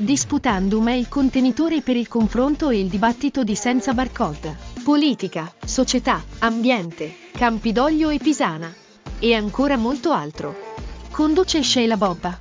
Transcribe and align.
Disputandum 0.00 0.88
è 0.88 0.94
il 0.94 1.08
contenitore 1.08 1.82
per 1.82 1.94
il 1.94 2.08
confronto 2.08 2.70
e 2.70 2.80
il 2.80 2.88
dibattito 2.88 3.44
di 3.44 3.54
Senza 3.54 3.92
Barcode. 3.92 4.56
Politica, 4.82 5.52
società, 5.62 6.24
ambiente, 6.38 7.14
Campidoglio 7.32 8.08
e 8.08 8.16
Pisana. 8.16 8.74
E 9.18 9.34
ancora 9.34 9.76
molto 9.76 10.10
altro. 10.12 10.56
Conduce 11.10 11.62
Sheila 11.62 11.98
Bobba. 11.98 12.40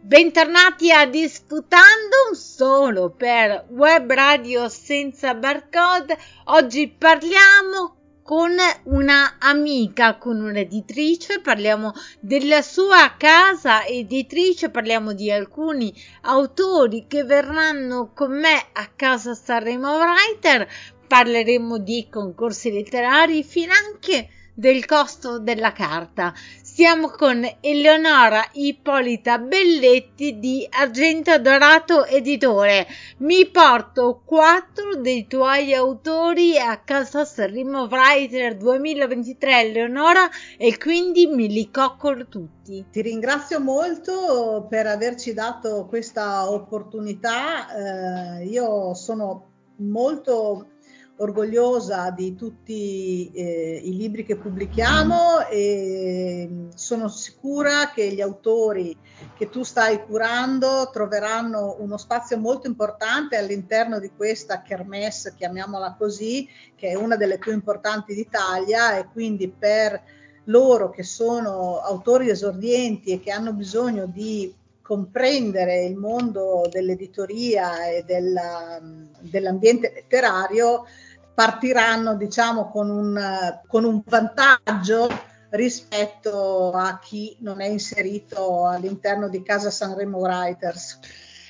Bentornati 0.00 0.90
a 0.90 1.06
Disputandum 1.06 2.32
solo 2.32 3.10
per 3.10 3.66
Web 3.68 4.12
Radio 4.12 4.68
Senza 4.68 5.34
Barcode. 5.34 6.18
Oggi 6.46 6.88
parliamo 6.88 7.99
con 8.30 8.54
una 8.84 9.38
amica, 9.40 10.16
con 10.16 10.40
un'editrice, 10.40 11.40
parliamo 11.40 11.92
della 12.20 12.62
sua 12.62 13.16
casa 13.18 13.84
editrice, 13.84 14.70
parliamo 14.70 15.14
di 15.14 15.32
alcuni 15.32 15.92
autori 16.20 17.06
che 17.08 17.24
verranno 17.24 18.12
con 18.14 18.38
me 18.38 18.66
a 18.74 18.88
casa 18.94 19.34
Sanremo 19.34 19.96
Writer, 19.96 20.68
parleremo 21.08 21.78
di 21.78 22.06
concorsi 22.08 22.70
letterari, 22.70 23.42
finanche 23.42 24.28
del 24.54 24.86
costo 24.86 25.40
della 25.40 25.72
carta. 25.72 26.32
Siamo 26.80 27.10
con 27.10 27.46
Eleonora 27.60 28.42
Ippolita 28.52 29.36
Belletti 29.36 30.38
di 30.38 30.66
Argento 30.70 31.38
Dorato 31.38 32.06
Editore. 32.06 32.86
Mi 33.18 33.46
porto 33.50 34.22
quattro 34.24 34.96
dei 34.96 35.26
tuoi 35.26 35.74
autori 35.74 36.56
a 36.56 36.78
casa 36.78 37.26
Sanremo 37.26 37.82
Writer 37.82 38.56
2023, 38.56 39.60
Eleonora, 39.60 40.26
e 40.56 40.78
quindi 40.78 41.26
me 41.26 41.48
li 41.48 41.70
coccolo 41.70 42.26
tutti. 42.28 42.86
Ti 42.90 43.02
ringrazio 43.02 43.60
molto 43.60 44.66
per 44.66 44.86
averci 44.86 45.34
dato 45.34 45.84
questa 45.84 46.50
opportunità. 46.50 48.38
Eh, 48.38 48.46
io 48.46 48.94
sono 48.94 49.48
molto 49.80 50.78
orgogliosa 51.20 52.10
di 52.10 52.34
tutti 52.34 53.30
eh, 53.32 53.80
i 53.84 53.96
libri 53.96 54.24
che 54.24 54.36
pubblichiamo 54.36 55.46
e 55.48 56.46
mm, 56.50 56.68
sono 56.74 57.08
sicura 57.08 57.90
che 57.94 58.10
gli 58.12 58.20
autori 58.20 58.96
che 59.36 59.50
tu 59.50 59.62
stai 59.62 60.02
curando 60.02 60.88
troveranno 60.90 61.76
uno 61.80 61.98
spazio 61.98 62.38
molto 62.38 62.66
importante 62.66 63.36
all'interno 63.36 63.98
di 63.98 64.10
questa 64.16 64.62
kermesse, 64.62 65.34
chiamiamola 65.36 65.94
così, 65.98 66.48
che 66.74 66.88
è 66.88 66.94
una 66.94 67.16
delle 67.16 67.38
più 67.38 67.52
importanti 67.52 68.14
d'Italia 68.14 68.96
e 68.96 69.06
quindi 69.12 69.48
per 69.48 70.02
loro 70.44 70.88
che 70.88 71.02
sono 71.02 71.80
autori 71.80 72.30
esordienti 72.30 73.12
e 73.12 73.20
che 73.20 73.30
hanno 73.30 73.52
bisogno 73.52 74.06
di 74.06 74.54
comprendere 74.90 75.84
il 75.84 75.94
mondo 75.94 76.66
dell'editoria 76.68 77.86
e 77.90 78.02
della, 78.04 78.80
mm, 78.82 79.04
dell'ambiente 79.20 79.92
letterario 79.94 80.84
partiranno 81.34 82.16
diciamo 82.16 82.70
con 82.70 82.90
un, 82.90 83.60
con 83.66 83.84
un 83.84 84.02
vantaggio 84.04 85.08
rispetto 85.50 86.70
a 86.72 86.98
chi 86.98 87.36
non 87.40 87.60
è 87.60 87.66
inserito 87.66 88.66
all'interno 88.66 89.28
di 89.28 89.42
casa 89.42 89.70
Sanremo 89.70 90.18
Writers. 90.18 90.98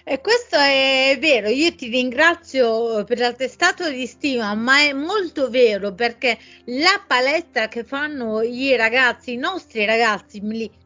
E 0.03 0.21
questo 0.21 0.57
è 0.57 1.17
vero, 1.21 1.49
io 1.49 1.75
ti 1.75 1.89
ringrazio 1.89 3.05
per 3.05 3.19
l'attestato 3.19 3.89
di 3.89 4.07
stima, 4.07 4.55
ma 4.55 4.81
è 4.81 4.93
molto 4.93 5.51
vero 5.51 5.93
perché 5.93 6.39
la 6.65 7.03
palestra 7.07 7.69
che 7.69 7.85
fanno 7.85 8.41
i 8.41 8.75
ragazzi, 8.77 9.35
i 9.35 9.37
nostri 9.37 9.85
ragazzi, 9.85 10.41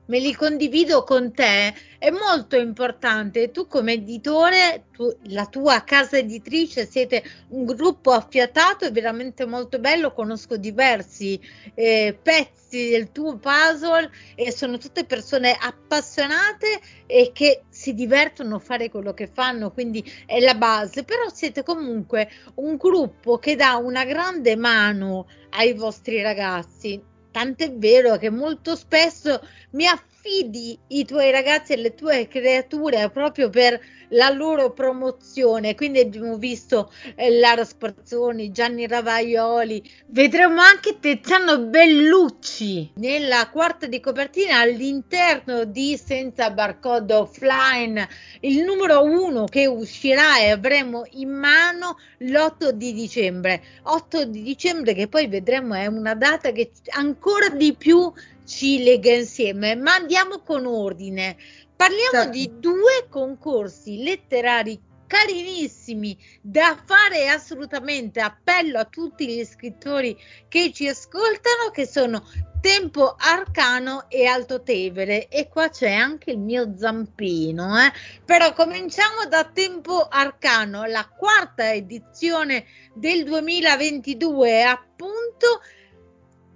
me 0.07 0.19
li, 0.19 0.35
condivido 0.35 1.03
con 1.05 1.33
te, 1.33 1.75
è 1.99 2.11
molto 2.11 2.57
importante. 2.57 3.51
Tu 3.51 3.67
come 3.67 3.95
editore, 3.95 4.87
tu, 4.93 5.15
la 5.29 5.47
tua 5.47 5.83
casa 5.85 6.19
editrice, 6.19 6.87
siete 6.87 7.23
un 7.49 7.65
gruppo 7.65 8.11
affiatato, 8.11 8.85
è 8.85 8.93
veramente 8.93 9.47
molto 9.47 9.79
bello, 9.79 10.13
conosco 10.13 10.57
diversi 10.57 11.41
eh, 11.75 12.19
pezzi 12.21 12.91
del 12.91 13.13
tuo 13.13 13.39
puzzle 13.39 14.11
e 14.35 14.51
sono 14.51 14.79
tutte 14.79 15.05
persone 15.05 15.57
appassionate 15.59 16.81
e 17.07 17.31
che 17.33 17.63
si 17.69 17.95
divertono 17.95 18.57
a 18.57 18.61
fare 18.61 18.91
quello 18.91 19.15
che 19.15 19.29
fanno, 19.33 19.71
quindi 19.71 20.05
è 20.27 20.41
la 20.41 20.55
base, 20.55 21.05
però 21.05 21.29
siete 21.33 21.63
comunque 21.63 22.29
un 22.57 22.77
gruppo 22.77 23.39
che 23.39 23.57
dà 23.57 23.77
una 23.77 24.05
grande 24.05 24.57
mano 24.57 25.27
ai 25.51 25.73
vostri 25.73 26.21
ragazzi. 26.21 27.13
Tant'è 27.35 27.73
vero 27.73 28.17
che 28.17 28.31
molto 28.31 28.77
spesso 28.77 29.41
mi 29.71 29.87
affidi 30.25 30.79
i 30.89 31.05
tuoi 31.05 31.31
ragazzi 31.31 31.75
e 31.75 31.77
le 31.77 31.95
tue 31.95 32.27
creature 32.29 33.11
proprio 33.11 33.51
per 33.51 33.79
la 34.09 34.31
loro 34.31 34.73
promozione. 34.73 35.75
Quindi 35.75 36.01
abbiamo 36.01 36.39
visto 36.39 36.91
eh, 37.15 37.31
Lara 37.39 37.65
Sparzoni, 37.65 38.51
Gianni 38.51 38.87
Ravaioli, 38.87 39.83
vedremo 40.07 40.63
anche 40.63 40.99
Tiziano 40.99 41.59
Bellucci 41.59 42.93
nella 42.95 43.49
quarta 43.51 43.87
di 43.87 44.01
copertina 44.01 44.61
all'interno 44.61 45.65
di 45.65 46.01
Senza 46.03 46.51
Barcode 46.51 47.13
Offline, 47.13 48.09
il 48.41 48.65
numero 48.65 49.03
uno 49.03 49.45
che 49.45 49.67
uscirà 49.67 50.39
e 50.39 50.51
avremo 50.51 51.05
in 51.13 51.31
mano 51.31 51.99
l'8 52.19 52.71
di 52.71 52.95
dicembre. 52.95 53.63
8 53.83 54.25
di 54.25 54.43
dicembre 54.43 54.95
che 54.95 55.09
poi 55.09 55.27
vedremo 55.27 55.75
è 55.75 55.87
una 55.87 56.15
data 56.15 56.51
che 56.51 56.71
ancora 56.93 57.51
di 57.51 57.75
più 57.75 58.11
ci 58.45 58.83
lega 58.83 59.13
insieme, 59.13 59.75
ma 59.75 59.95
andiamo 59.95 60.41
con 60.41 60.67
ordine. 60.67 61.37
Parliamo 61.77 62.11
certo. 62.13 62.31
di 62.31 62.51
due 62.59 63.07
concorsi 63.09 64.03
letterari 64.03 64.81
carinissimi 65.07 66.19
da 66.41 66.77
fare 66.85 67.29
assolutamente 67.29 68.21
appello 68.21 68.79
a 68.79 68.85
tutti 68.85 69.27
gli 69.27 69.45
scrittori 69.45 70.17
che 70.49 70.73
ci 70.73 70.89
ascoltano 70.89 71.71
che 71.73 71.87
sono 71.87 72.27
Tempo 72.61 73.15
Arcano 73.19 74.09
e 74.09 74.25
Alto 74.25 74.63
Tevere 74.63 75.29
e 75.29 75.49
qua 75.49 75.69
c'è 75.69 75.93
anche 75.93 76.31
il 76.31 76.39
mio 76.39 76.75
zampino 76.77 77.79
eh? 77.79 77.93
però 78.25 78.55
cominciamo 78.55 79.27
da 79.29 79.45
Tempo 79.45 80.09
Arcano 80.09 80.85
la 80.87 81.07
quarta 81.07 81.73
edizione 81.73 82.65
del 82.95 83.25
2022 83.25 84.63
appunto 84.65 85.61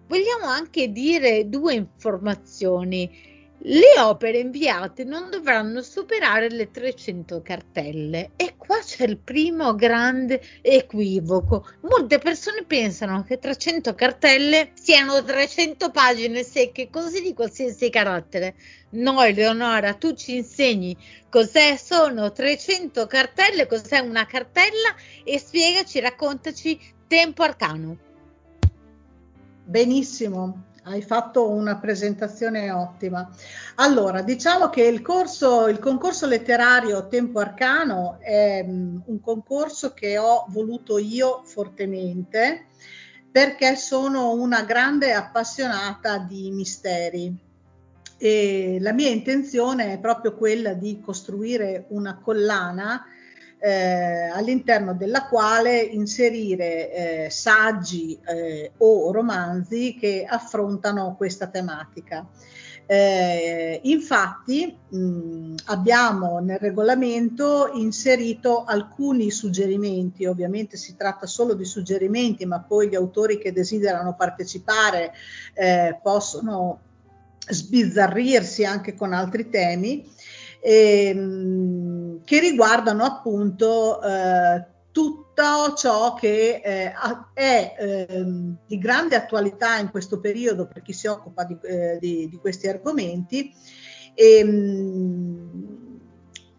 vogliamo 0.08 0.46
anche 0.46 0.90
dire 0.90 1.48
due 1.48 1.74
informazioni. 1.74 3.36
Le 3.62 3.98
opere 3.98 4.38
inviate 4.38 5.02
non 5.02 5.30
dovranno 5.30 5.82
superare 5.82 6.48
le 6.48 6.70
300 6.70 7.42
cartelle 7.42 8.30
e 8.36 8.54
qua 8.56 8.78
c'è 8.78 9.04
il 9.04 9.18
primo 9.18 9.74
grande 9.74 10.40
equivoco. 10.62 11.66
Molte 11.80 12.18
persone 12.18 12.64
pensano 12.64 13.24
che 13.24 13.38
300 13.40 13.96
cartelle 13.96 14.70
siano 14.74 15.24
300 15.24 15.90
pagine 15.90 16.44
secche 16.44 16.88
così 16.88 17.20
di 17.20 17.34
qualsiasi 17.34 17.90
carattere. 17.90 18.54
No, 18.90 19.20
Eleonora, 19.22 19.94
tu 19.94 20.14
ci 20.14 20.36
insegni 20.36 20.96
cos'è 21.28 21.76
sono 21.76 22.30
300 22.30 23.08
cartelle, 23.08 23.66
cos'è 23.66 23.98
una 23.98 24.24
cartella 24.24 24.94
e 25.24 25.36
spiegaci, 25.36 25.98
raccontaci 25.98 26.78
tempo 27.08 27.42
arcano. 27.42 28.07
Benissimo, 29.68 30.62
hai 30.84 31.02
fatto 31.02 31.50
una 31.50 31.76
presentazione 31.76 32.70
ottima. 32.70 33.28
Allora, 33.74 34.22
diciamo 34.22 34.70
che 34.70 34.82
il, 34.82 35.02
corso, 35.02 35.68
il 35.68 35.78
concorso 35.78 36.26
letterario 36.26 37.06
Tempo 37.06 37.38
Arcano 37.38 38.16
è 38.18 38.64
um, 38.66 39.02
un 39.04 39.20
concorso 39.20 39.92
che 39.92 40.16
ho 40.16 40.46
voluto 40.48 40.96
io 40.96 41.42
fortemente 41.44 42.68
perché 43.30 43.76
sono 43.76 44.32
una 44.32 44.62
grande 44.62 45.12
appassionata 45.12 46.16
di 46.16 46.50
misteri 46.50 47.38
e 48.16 48.78
la 48.80 48.94
mia 48.94 49.10
intenzione 49.10 49.92
è 49.92 49.98
proprio 49.98 50.34
quella 50.34 50.72
di 50.72 50.98
costruire 50.98 51.84
una 51.90 52.18
collana 52.18 53.04
eh, 53.58 54.28
all'interno 54.32 54.94
della 54.94 55.26
quale 55.26 55.80
inserire 55.80 56.92
eh, 57.26 57.30
saggi 57.30 58.18
eh, 58.24 58.72
o 58.78 59.10
romanzi 59.12 59.96
che 59.98 60.24
affrontano 60.28 61.14
questa 61.16 61.48
tematica. 61.48 62.26
Eh, 62.90 63.80
infatti 63.82 64.74
mh, 64.88 65.56
abbiamo 65.66 66.38
nel 66.38 66.58
regolamento 66.58 67.70
inserito 67.74 68.64
alcuni 68.64 69.30
suggerimenti, 69.30 70.24
ovviamente 70.24 70.78
si 70.78 70.96
tratta 70.96 71.26
solo 71.26 71.52
di 71.52 71.66
suggerimenti, 71.66 72.46
ma 72.46 72.60
poi 72.60 72.88
gli 72.88 72.94
autori 72.94 73.38
che 73.38 73.52
desiderano 73.52 74.14
partecipare 74.14 75.12
eh, 75.52 75.98
possono 76.02 76.80
sbizzarrirsi 77.46 78.64
anche 78.64 78.94
con 78.94 79.12
altri 79.12 79.50
temi 79.50 80.10
ehm, 80.60 82.24
che 82.24 82.40
riguardano 82.40 83.04
appunto 83.04 84.02
eh, 84.02 84.66
tutto 84.90 85.74
ciò 85.76 86.14
che 86.14 86.60
eh, 86.64 86.92
è 87.32 87.74
eh, 87.78 88.24
di 88.66 88.78
grande 88.78 89.16
attualità 89.16 89.78
in 89.78 89.90
questo 89.90 90.18
periodo 90.18 90.66
per 90.66 90.82
chi 90.82 90.92
si 90.92 91.06
occupa 91.06 91.44
di, 91.44 91.56
eh, 91.62 91.98
di, 92.00 92.28
di 92.28 92.36
questi 92.36 92.68
argomenti. 92.68 93.54
E, 94.14 94.38
ehm, 94.38 95.86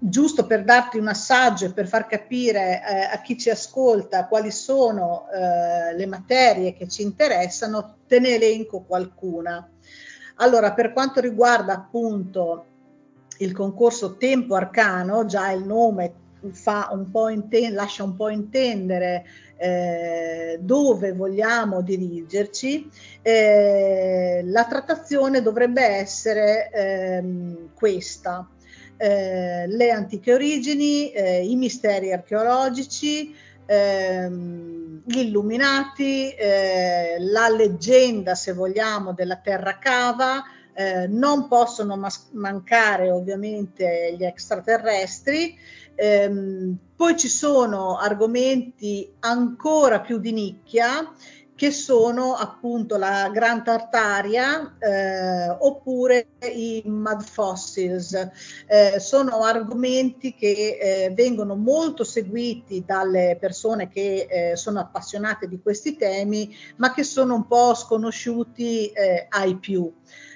giusto 0.01 0.45
per 0.45 0.63
darti 0.63 0.97
un 0.97 1.09
assaggio 1.09 1.65
e 1.65 1.73
per 1.73 1.85
far 1.85 2.07
capire 2.07 2.81
eh, 2.87 3.01
a 3.11 3.21
chi 3.21 3.37
ci 3.37 3.49
ascolta 3.49 4.27
quali 4.27 4.49
sono 4.49 5.27
eh, 5.29 5.93
le 5.93 6.05
materie 6.05 6.73
che 6.73 6.87
ci 6.87 7.01
interessano, 7.01 7.97
te 8.07 8.19
ne 8.19 8.35
elenco 8.35 8.83
qualcuna. 8.83 9.69
Allora, 10.35 10.71
per 10.73 10.93
quanto 10.93 11.19
riguarda 11.19 11.73
appunto 11.73 12.65
il 13.39 13.51
concorso 13.53 14.17
Tempo 14.17 14.55
Arcano, 14.55 15.25
già 15.25 15.51
il 15.51 15.65
nome 15.65 16.13
un 16.41 17.31
inten- 17.31 17.73
lascia 17.73 18.03
un 18.03 18.15
po' 18.15 18.29
intendere 18.29 19.25
eh, 19.57 20.57
dove 20.61 21.11
vogliamo 21.11 21.81
dirigerci, 21.81 22.89
eh, 23.21 24.41
la 24.45 24.65
trattazione 24.65 25.41
dovrebbe 25.41 25.83
essere 25.83 26.69
ehm, 26.71 27.69
questa. 27.73 28.47
Eh, 28.95 29.65
le 29.67 29.91
antiche 29.91 30.33
origini, 30.33 31.11
eh, 31.11 31.45
i 31.45 31.55
misteri 31.55 32.11
archeologici, 32.11 33.33
ehm, 33.65 35.01
gli 35.05 35.19
illuminati, 35.19 36.29
eh, 36.31 37.17
la 37.19 37.49
leggenda, 37.49 38.35
se 38.35 38.53
vogliamo, 38.53 39.13
della 39.13 39.37
terra 39.37 39.77
cava, 39.77 40.43
eh, 40.79 41.07
non 41.07 41.49
possono 41.49 41.97
mas- 41.97 42.29
mancare 42.31 43.11
ovviamente 43.11 44.15
gli 44.17 44.23
extraterrestri, 44.23 45.53
ehm, 45.93 46.77
poi 46.95 47.17
ci 47.17 47.27
sono 47.27 47.97
argomenti 47.97 49.13
ancora 49.19 49.99
più 49.99 50.19
di 50.19 50.31
nicchia 50.31 51.13
che 51.53 51.71
sono 51.71 52.35
appunto 52.35 52.95
la 52.95 53.29
Gran 53.33 53.61
Tartaria 53.65 54.77
eh, 54.79 55.49
oppure 55.49 56.29
i 56.53 56.81
mud 56.85 57.23
fossils. 57.23 58.13
Eh, 58.65 59.01
sono 59.01 59.41
argomenti 59.43 60.33
che 60.33 60.77
eh, 60.79 61.11
vengono 61.13 61.57
molto 61.57 62.05
seguiti 62.05 62.85
dalle 62.85 63.35
persone 63.37 63.89
che 63.89 64.27
eh, 64.29 64.55
sono 64.55 64.79
appassionate 64.79 65.49
di 65.49 65.59
questi 65.61 65.97
temi, 65.97 66.55
ma 66.77 66.93
che 66.93 67.03
sono 67.03 67.35
un 67.35 67.45
po' 67.45 67.73
sconosciuti 67.73 68.87
eh, 68.87 69.25
ai 69.27 69.57
più. 69.57 69.93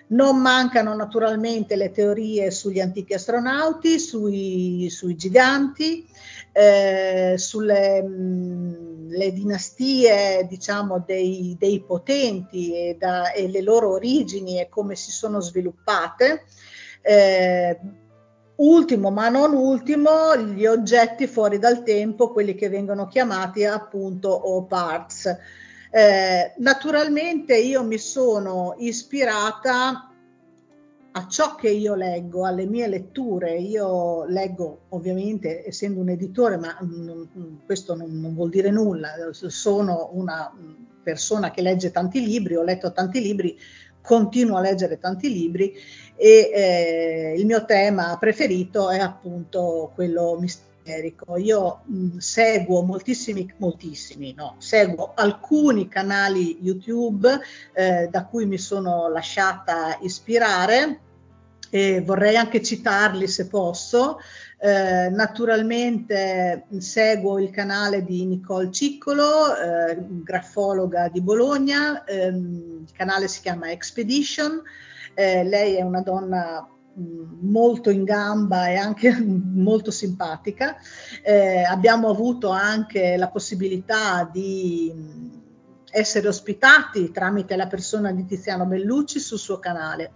Non 0.07 0.39
mancano 0.41 0.95
naturalmente 0.95 1.75
le 1.75 1.91
teorie 1.91 2.51
sugli 2.51 2.79
antichi 2.79 3.13
astronauti, 3.13 3.99
sui, 3.99 4.89
sui 4.89 5.15
giganti, 5.15 6.05
eh, 6.51 7.35
sulle 7.37 8.03
mh, 8.03 9.13
mm, 9.17 9.29
dinastie 9.31 10.45
diciamo, 10.47 11.03
dei, 11.05 11.55
dei 11.57 11.81
potenti 11.81 12.73
e, 12.73 12.97
da, 12.99 13.31
e, 13.31 13.47
le 13.49 13.61
loro 13.61 13.91
origini 13.91 14.59
e 14.59 14.69
come 14.69 14.95
si 14.95 15.11
sono 15.11 15.39
sviluppate. 15.39 16.43
Eh, 17.01 17.79
ultimo 18.55 19.09
ma 19.09 19.29
non 19.29 19.53
ultimo, 19.53 20.37
gli 20.37 20.65
oggetti 20.65 21.27
fuori 21.27 21.59
dal 21.59 21.83
tempo, 21.83 22.31
quelli 22.31 22.55
che 22.55 22.69
vengono 22.69 23.07
chiamati 23.07 23.65
appunto 23.65 24.29
O-Parts. 24.29 25.37
Eh, 25.95 26.53
naturalmente 26.57 27.55
io 27.55 27.83
mi 27.83 27.99
sono 27.99 28.73
ispirata 28.79 30.11
a 31.11 31.27
ciò 31.27 31.53
che 31.53 31.69
io 31.69 31.93
leggo, 31.93 32.47
alle 32.47 32.65
mie 32.65 32.87
letture. 32.87 33.59
Io 33.59 34.25
leggo 34.25 34.85
ovviamente, 34.89 35.63
essendo 35.67 35.99
un 35.99 36.09
editore, 36.09 36.57
ma 36.57 36.75
questo 37.63 37.93
non, 37.93 38.19
non, 38.19 38.33
vuol 38.33 38.49
dire 38.49 38.71
nulla, 38.71 39.11
sono 39.31 40.09
una 40.13 40.51
persona 41.03 41.51
che 41.51 41.61
legge 41.61 41.91
tanti 41.91 42.25
libri, 42.25 42.55
ho 42.55 42.63
letto 42.63 42.91
tanti 42.91 43.21
libri, 43.21 43.55
continuo 44.01 44.57
a 44.57 44.61
leggere 44.61 44.97
tanti 44.97 45.31
libri 45.31 45.73
e 46.15 46.49
eh, 46.53 47.33
il 47.37 47.45
mio 47.45 47.65
tema 47.65 48.17
preferito 48.19 48.89
è 48.89 48.97
appunto 48.97 49.91
quello 49.93 50.37
mistero 50.39 50.72
Erico. 50.83 51.37
Io 51.37 51.81
mh, 51.85 52.17
seguo 52.17 52.81
moltissimi, 52.83 53.51
moltissimi, 53.57 54.33
no, 54.33 54.55
seguo 54.57 55.13
alcuni 55.15 55.87
canali 55.87 56.59
YouTube 56.61 57.39
eh, 57.73 58.07
da 58.09 58.25
cui 58.25 58.45
mi 58.45 58.57
sono 58.57 59.09
lasciata 59.09 59.97
ispirare 60.01 60.99
e 61.69 62.01
vorrei 62.01 62.35
anche 62.35 62.61
citarli 62.61 63.27
se 63.27 63.47
posso. 63.47 64.19
Eh, 64.59 65.09
naturalmente 65.09 66.67
seguo 66.77 67.39
il 67.39 67.49
canale 67.49 68.03
di 68.03 68.25
Nicole 68.25 68.71
Ciccolo, 68.71 69.57
eh, 69.57 69.97
grafologa 70.23 71.09
di 71.09 71.19
Bologna, 71.19 72.03
ehm, 72.05 72.85
il 72.87 72.91
canale 72.93 73.27
si 73.27 73.41
chiama 73.41 73.71
Expedition, 73.71 74.61
eh, 75.15 75.43
lei 75.43 75.75
è 75.75 75.81
una 75.81 76.01
donna 76.01 76.65
molto 76.95 77.89
in 77.89 78.03
gamba 78.03 78.67
e 78.67 78.75
anche 78.75 79.11
molto 79.21 79.91
simpatica. 79.91 80.77
Eh, 81.23 81.63
abbiamo 81.63 82.09
avuto 82.09 82.49
anche 82.49 83.17
la 83.17 83.29
possibilità 83.29 84.29
di 84.31 85.31
essere 85.95 86.27
ospitati 86.27 87.11
tramite 87.11 87.55
la 87.55 87.67
persona 87.67 88.11
di 88.11 88.25
Tiziano 88.25 88.65
Bellucci 88.65 89.19
sul 89.19 89.37
suo 89.37 89.59
canale. 89.59 90.13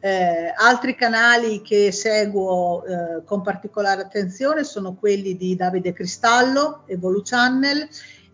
Eh, 0.00 0.52
altri 0.56 0.96
canali 0.96 1.62
che 1.62 1.92
seguo 1.92 2.84
eh, 2.84 3.24
con 3.24 3.40
particolare 3.40 4.02
attenzione 4.02 4.64
sono 4.64 4.94
quelli 4.94 5.36
di 5.36 5.54
Davide 5.54 5.92
Cristallo, 5.92 6.82
Evolu 6.86 7.22
Channel 7.22 7.88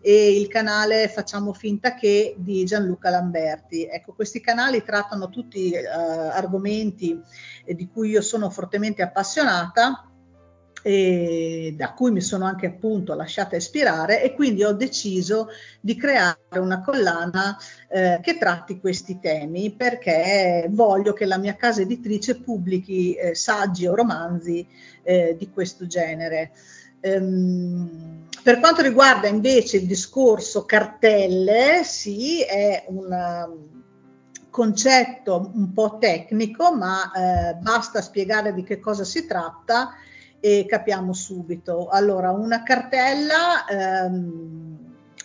e 0.07 0.39
il 0.39 0.47
canale 0.47 1.09
Facciamo 1.09 1.51
finta 1.51 1.93
che 1.93 2.33
di 2.37 2.63
Gianluca 2.63 3.09
Lamberti. 3.09 3.83
Ecco, 3.83 4.13
questi 4.13 4.39
canali 4.39 4.81
trattano 4.81 5.27
tutti 5.27 5.69
eh, 5.71 5.85
argomenti 5.85 7.21
eh, 7.65 7.75
di 7.75 7.89
cui 7.89 8.11
io 8.11 8.21
sono 8.21 8.49
fortemente 8.49 9.01
appassionata 9.01 10.09
e 10.81 11.73
da 11.75 11.91
cui 11.91 12.11
mi 12.11 12.21
sono 12.21 12.45
anche 12.45 12.67
appunto 12.67 13.13
lasciata 13.15 13.57
ispirare 13.57 14.23
e 14.23 14.33
quindi 14.33 14.63
ho 14.63 14.71
deciso 14.71 15.49
di 15.81 15.97
creare 15.97 16.37
una 16.59 16.81
collana 16.81 17.57
eh, 17.89 18.19
che 18.21 18.37
tratti 18.37 18.79
questi 18.79 19.19
temi 19.19 19.75
perché 19.75 20.67
voglio 20.69 21.11
che 21.11 21.25
la 21.25 21.37
mia 21.37 21.57
casa 21.57 21.81
editrice 21.81 22.39
pubblichi 22.39 23.13
eh, 23.15 23.35
saggi 23.35 23.85
o 23.85 23.93
romanzi 23.95 24.65
eh, 25.03 25.35
di 25.37 25.49
questo 25.49 25.85
genere. 25.85 26.51
Ehm, 27.13 28.25
per 28.43 28.59
quanto 28.59 28.81
riguarda 28.81 29.27
invece 29.27 29.77
il 29.77 29.85
discorso 29.85 30.65
cartelle, 30.65 31.83
sì, 31.83 32.41
è 32.41 32.85
un 32.87 33.11
um, 33.11 33.83
concetto 34.49 35.51
un 35.53 35.73
po' 35.73 35.97
tecnico, 35.99 36.73
ma 36.73 37.11
eh, 37.11 37.53
basta 37.55 38.01
spiegare 38.01 38.53
di 38.53 38.63
che 38.63 38.79
cosa 38.79 39.03
si 39.03 39.25
tratta 39.25 39.95
e 40.39 40.65
capiamo 40.65 41.11
subito. 41.13 41.89
Allora, 41.89 42.31
una 42.31 42.63
cartella 42.63 43.65
ehm, 43.67 44.77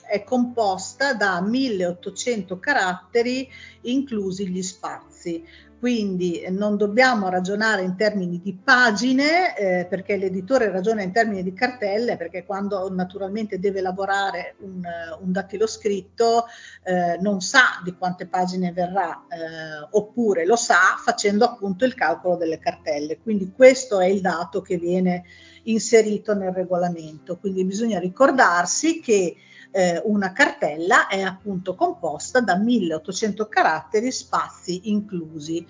è 0.05 0.25
composta 0.25 1.15
da 1.15 1.41
1800 1.41 2.59
caratteri, 2.59 3.49
inclusi 3.83 4.49
gli 4.49 4.63
spazi 4.63 5.47
quindi 5.83 6.47
non 6.49 6.77
dobbiamo 6.77 7.29
ragionare 7.29 7.83
in 7.83 7.97
termini 7.97 8.41
di 8.41 8.55
pagine 8.55 9.57
eh, 9.57 9.85
perché 9.87 10.17
l'editore 10.17 10.71
ragiona 10.71 11.03
in 11.03 11.11
termini 11.11 11.43
di 11.43 11.53
cartelle 11.55 12.17
perché 12.17 12.45
quando 12.45 12.89
naturalmente 12.95 13.59
deve 13.59 13.81
lavorare 13.81 14.55
un, 14.61 14.81
un 15.21 15.33
dattilo 15.33 15.67
scritto 15.67 16.45
eh, 16.85 17.19
non 17.21 17.41
sa 17.41 17.81
di 17.83 17.97
quante 17.97 18.29
pagine 18.29 18.71
verrà 18.71 19.27
eh, 19.27 19.89
oppure 19.91 20.47
lo 20.47 20.55
sa 20.55 20.95
facendo 21.03 21.45
appunto 21.47 21.85
il 21.85 21.95
calcolo 21.95 22.37
delle 22.37 22.61
cartelle. 22.61 23.19
Quindi 23.21 23.51
questo 23.51 23.99
è 23.99 24.07
il 24.07 24.21
dato 24.21 24.61
che 24.61 24.77
viene 24.77 25.25
inserito 25.65 26.33
nel 26.33 26.53
regolamento. 26.53 27.39
Quindi 27.39 27.65
bisogna 27.65 27.99
ricordarsi 27.99 29.01
che 29.01 29.35
eh, 29.73 30.01
una 30.05 30.33
cartella 30.33 31.09
è 31.09 31.23
appunto 31.23 31.75
composta 31.75 32.41
da 32.41 32.57
1800 32.57 33.49
caratteri, 33.49 34.13
spazi 34.13 34.91
inclusi. 34.91 35.67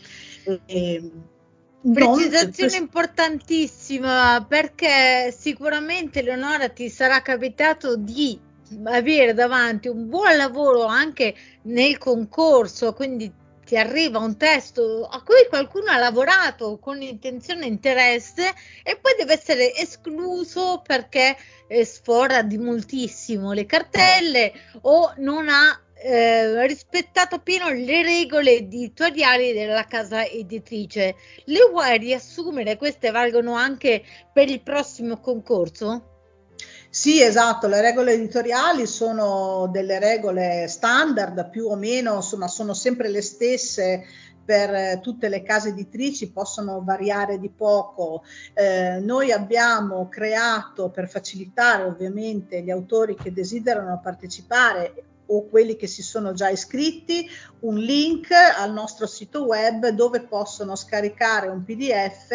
E, 0.66 1.10
Precisazione 1.82 2.74
non... 2.74 2.82
importantissima 2.82 4.44
perché 4.48 5.34
sicuramente 5.36 6.22
Leonora 6.22 6.68
ti 6.68 6.88
sarà 6.88 7.22
capitato 7.22 7.96
di 7.96 8.38
avere 8.84 9.34
davanti 9.34 9.88
un 9.88 10.08
buon 10.08 10.36
lavoro 10.36 10.84
anche 10.84 11.34
nel 11.62 11.98
concorso, 11.98 12.92
quindi 12.92 13.32
ti 13.72 13.78
arriva 13.78 14.18
un 14.18 14.36
testo 14.36 15.08
a 15.10 15.22
cui 15.22 15.46
qualcuno 15.48 15.92
ha 15.92 15.96
lavorato 15.96 16.78
con 16.78 17.00
intenzione 17.00 17.64
e 17.64 17.68
interesse 17.68 18.52
e 18.82 18.98
poi 19.00 19.14
deve 19.16 19.32
essere 19.32 19.74
escluso 19.74 20.82
perché 20.86 21.34
eh, 21.68 21.82
sfora 21.86 22.42
di 22.42 22.58
moltissimo 22.58 23.52
le 23.52 23.64
cartelle 23.64 24.52
o 24.82 25.14
non 25.16 25.48
ha 25.48 25.80
eh, 25.94 26.66
rispettato 26.66 27.38
pieno 27.38 27.70
le 27.70 28.02
regole 28.02 28.56
editoriali 28.56 29.54
della 29.54 29.86
casa 29.86 30.26
editrice. 30.26 31.14
Le 31.46 31.66
vuoi 31.70 31.96
riassumere? 31.96 32.76
Queste 32.76 33.10
valgono 33.10 33.54
anche 33.54 34.04
per 34.34 34.50
il 34.50 34.60
prossimo 34.60 35.18
concorso? 35.18 36.11
Sì, 36.94 37.22
esatto, 37.22 37.68
le 37.68 37.80
regole 37.80 38.12
editoriali 38.12 38.86
sono 38.86 39.66
delle 39.72 39.98
regole 39.98 40.66
standard, 40.68 41.48
più 41.48 41.68
o 41.68 41.74
meno, 41.74 42.16
insomma, 42.16 42.48
sono 42.48 42.74
sempre 42.74 43.08
le 43.08 43.22
stesse 43.22 44.04
per 44.44 44.74
eh, 44.74 44.98
tutte 45.00 45.30
le 45.30 45.42
case 45.42 45.70
editrici 45.70 46.30
possono 46.30 46.82
variare 46.84 47.38
di 47.38 47.48
poco. 47.48 48.24
Eh, 48.52 48.98
noi 49.00 49.32
abbiamo 49.32 50.06
creato 50.10 50.90
per 50.90 51.08
facilitare 51.08 51.84
ovviamente 51.84 52.60
gli 52.60 52.70
autori 52.70 53.14
che 53.14 53.32
desiderano 53.32 53.98
partecipare 54.02 54.92
o 55.28 55.48
quelli 55.48 55.76
che 55.76 55.86
si 55.86 56.02
sono 56.02 56.34
già 56.34 56.50
iscritti 56.50 57.26
un 57.60 57.78
link 57.78 58.32
al 58.32 58.70
nostro 58.70 59.06
sito 59.06 59.46
web 59.46 59.88
dove 59.88 60.20
possono 60.24 60.76
scaricare 60.76 61.48
un 61.48 61.64
PDF 61.64 62.32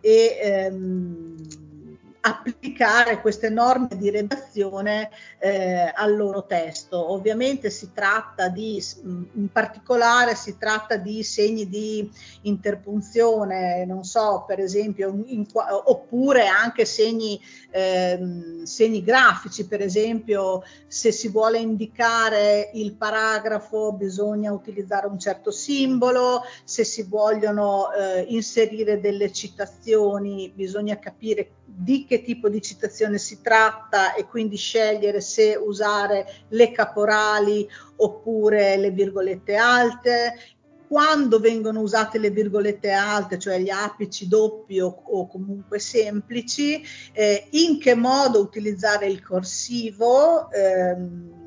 e 0.00 0.38
ehm, 0.42 1.61
applicare 2.24 3.20
queste 3.20 3.48
norme 3.48 3.88
di 3.96 4.08
redazione 4.08 5.10
eh, 5.38 5.92
al 5.92 6.16
loro 6.16 6.46
testo. 6.46 7.10
Ovviamente 7.12 7.68
si 7.68 7.90
tratta 7.92 8.48
di, 8.48 8.82
in 9.02 9.48
particolare 9.50 10.36
si 10.36 10.56
tratta 10.56 10.96
di 10.96 11.24
segni 11.24 11.68
di 11.68 12.08
interpunzione, 12.42 13.84
non 13.84 14.04
so, 14.04 14.44
per 14.46 14.60
esempio, 14.60 15.08
in, 15.26 15.46
oppure 15.52 16.46
anche 16.46 16.84
segni, 16.84 17.40
eh, 17.70 18.60
segni 18.62 19.02
grafici, 19.02 19.66
per 19.66 19.80
esempio, 19.80 20.62
se 20.86 21.10
si 21.10 21.28
vuole 21.28 21.58
indicare 21.58 22.70
il 22.74 22.92
paragrafo 22.92 23.92
bisogna 23.92 24.52
utilizzare 24.52 25.08
un 25.08 25.18
certo 25.18 25.50
simbolo, 25.50 26.42
se 26.62 26.84
si 26.84 27.02
vogliono 27.02 27.92
eh, 27.92 28.26
inserire 28.28 29.00
delle 29.00 29.32
citazioni 29.32 30.52
bisogna 30.54 30.98
capire 31.00 31.50
di 31.74 32.04
che 32.04 32.11
tipo 32.20 32.50
di 32.50 32.60
citazione 32.60 33.16
si 33.16 33.40
tratta 33.40 34.14
e 34.14 34.26
quindi 34.26 34.56
scegliere 34.56 35.22
se 35.22 35.54
usare 35.54 36.26
le 36.48 36.72
caporali 36.72 37.66
oppure 37.96 38.76
le 38.76 38.90
virgolette 38.90 39.54
alte, 39.54 40.34
quando 40.92 41.40
vengono 41.40 41.80
usate 41.80 42.18
le 42.18 42.28
virgolette 42.28 42.90
alte, 42.90 43.38
cioè 43.38 43.58
gli 43.58 43.70
apici 43.70 44.28
doppi 44.28 44.78
o, 44.78 44.88
o 44.88 45.26
comunque 45.26 45.78
semplici, 45.78 46.82
eh, 47.14 47.46
in 47.52 47.78
che 47.78 47.94
modo 47.94 48.40
utilizzare 48.40 49.06
il 49.06 49.22
corsivo. 49.22 50.50
Ehm, 50.50 51.41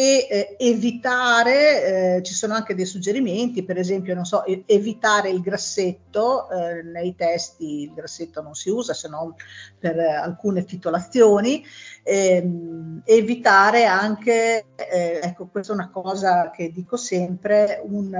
e 0.00 0.26
eh, 0.30 0.56
evitare, 0.58 2.16
eh, 2.16 2.22
ci 2.22 2.32
sono 2.32 2.54
anche 2.54 2.74
dei 2.74 2.86
suggerimenti, 2.86 3.62
per 3.62 3.76
esempio, 3.76 4.14
non 4.14 4.24
so, 4.24 4.46
evitare 4.46 5.28
il 5.28 5.42
grassetto, 5.42 6.48
eh, 6.48 6.82
nei 6.82 7.14
testi 7.14 7.82
il 7.82 7.92
grassetto 7.92 8.40
non 8.40 8.54
si 8.54 8.70
usa 8.70 8.94
se 8.94 9.08
non 9.08 9.34
per 9.78 9.98
alcune 9.98 10.64
titolazioni, 10.64 11.62
ehm, 12.02 13.02
evitare 13.04 13.84
anche, 13.84 14.64
eh, 14.74 15.20
ecco 15.22 15.48
questa 15.52 15.72
è 15.72 15.76
una 15.76 15.90
cosa 15.90 16.50
che 16.50 16.72
dico 16.72 16.96
sempre, 16.96 17.82
un, 17.84 18.16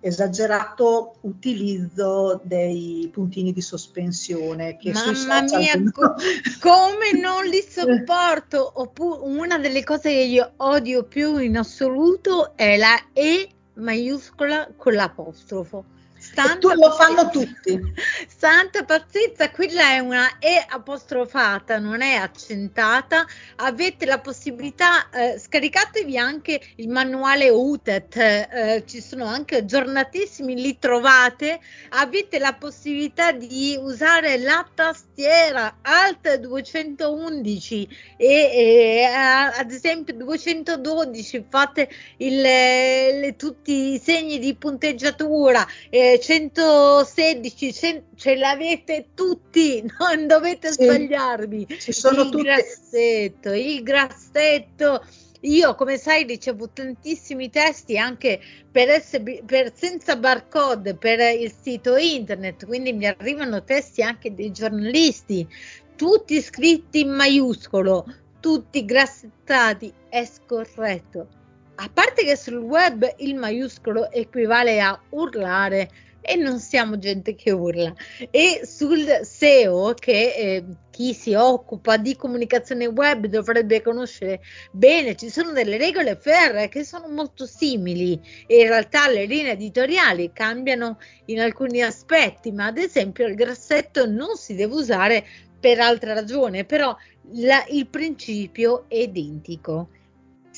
esagerato 0.00 1.16
utilizzo 1.22 2.40
dei 2.44 3.08
puntini 3.12 3.52
di 3.52 3.60
sospensione 3.60 4.76
che 4.76 4.92
Mamma 4.92 5.42
mia, 5.42 5.74
co- 5.92 6.14
come 6.60 7.18
non 7.20 7.44
li 7.44 7.64
sopporto! 7.68 8.80
Oppure 8.80 9.20
una 9.22 9.58
delle 9.58 9.82
cose 9.82 10.10
che 10.10 10.22
io 10.22 10.52
odio 10.58 11.04
più 11.04 11.38
in 11.38 11.58
assoluto 11.58 12.56
è 12.56 12.76
la 12.76 12.96
E 13.12 13.48
maiuscola 13.74 14.70
con 14.76 14.94
l'apostrofo 14.94 15.84
Santa 16.18 16.74
lo 16.74 16.90
fanno 16.92 17.30
tutti. 17.30 17.80
Santa 18.26 18.84
pazienza, 18.84 19.50
quella 19.50 19.92
è 19.92 19.98
una 20.00 20.38
E 20.38 20.64
apostrofata, 20.68 21.78
non 21.78 22.02
è 22.02 22.14
accentata. 22.14 23.24
Avete 23.56 24.04
la 24.04 24.18
possibilità, 24.18 25.08
eh, 25.10 25.38
scaricatevi 25.38 26.18
anche 26.18 26.60
il 26.76 26.88
manuale 26.88 27.48
UTET, 27.48 28.16
eh, 28.16 28.84
ci 28.86 29.00
sono 29.00 29.26
anche 29.26 29.58
aggiornatissimi, 29.58 30.54
li 30.60 30.78
trovate. 30.78 31.60
Avete 31.90 32.38
la 32.38 32.54
possibilità 32.54 33.32
di 33.32 33.78
usare 33.80 34.38
la 34.38 34.66
tastiera 34.74 35.78
Alt 35.82 36.36
211 36.36 37.88
e, 38.16 38.26
e 38.26 39.04
ad 39.04 39.70
esempio 39.70 40.14
212, 40.14 41.46
fate 41.48 41.88
il, 42.18 42.40
le, 42.40 43.34
tutti 43.36 43.92
i 43.92 44.00
segni 44.02 44.38
di 44.38 44.54
punteggiatura. 44.56 45.66
Eh, 45.90 46.07
116 46.16 47.72
100, 47.72 48.04
ce 48.14 48.36
l'avete 48.36 49.08
tutti, 49.14 49.82
non 49.98 50.26
dovete 50.26 50.72
sì, 50.72 50.84
sbagliarvi. 50.84 51.66
Ci 51.78 51.92
sono 51.92 52.22
il 52.22 52.30
tutti. 52.30 52.42
grassetto, 52.44 53.52
il 53.52 53.82
grassetto. 53.82 55.04
Io, 55.42 55.74
come 55.74 55.98
sai, 55.98 56.24
ricevo 56.24 56.70
tantissimi 56.70 57.50
testi 57.50 57.96
anche 57.98 58.40
per, 58.70 58.88
essere, 58.88 59.42
per 59.44 59.72
senza 59.74 60.16
barcode 60.16 60.94
per 60.94 61.20
il 61.38 61.52
sito 61.60 61.96
internet, 61.96 62.66
quindi 62.66 62.92
mi 62.92 63.06
arrivano 63.06 63.62
testi 63.62 64.02
anche 64.02 64.34
dei 64.34 64.50
giornalisti, 64.50 65.46
tutti 65.94 66.40
scritti 66.40 67.00
in 67.00 67.10
maiuscolo, 67.10 68.06
tutti 68.40 68.84
grassettati, 68.84 69.92
è 70.08 70.24
scorretto. 70.24 71.37
A 71.80 71.88
parte 71.92 72.24
che 72.24 72.36
sul 72.36 72.56
web 72.56 73.08
il 73.18 73.36
maiuscolo 73.36 74.10
equivale 74.10 74.80
a 74.80 75.00
urlare, 75.10 75.88
e 76.20 76.34
non 76.34 76.58
siamo 76.58 76.98
gente 76.98 77.34
che 77.34 77.52
urla. 77.52 77.94
E 78.30 78.62
sul 78.64 79.20
SEO, 79.22 79.94
che 79.94 80.34
eh, 80.36 80.64
chi 80.90 81.14
si 81.14 81.34
occupa 81.34 81.96
di 81.96 82.16
comunicazione 82.16 82.86
web 82.86 83.26
dovrebbe 83.26 83.80
conoscere 83.80 84.40
bene, 84.72 85.14
ci 85.14 85.30
sono 85.30 85.52
delle 85.52 85.78
regole 85.78 86.16
ferre 86.16 86.68
che 86.68 86.84
sono 86.84 87.08
molto 87.08 87.46
simili 87.46 88.20
e 88.46 88.58
in 88.60 88.68
realtà 88.68 89.08
le 89.08 89.24
linee 89.24 89.52
editoriali 89.52 90.32
cambiano 90.32 90.98
in 91.26 91.40
alcuni 91.40 91.80
aspetti, 91.80 92.50
ma 92.50 92.66
ad 92.66 92.78
esempio 92.78 93.26
il 93.26 93.34
grassetto 93.36 94.04
non 94.04 94.36
si 94.36 94.54
deve 94.54 94.74
usare 94.74 95.24
per 95.60 95.78
altra 95.78 96.12
ragione, 96.12 96.64
però 96.64 96.94
la, 97.34 97.64
il 97.68 97.86
principio 97.86 98.84
è 98.88 98.96
identico. 98.96 99.90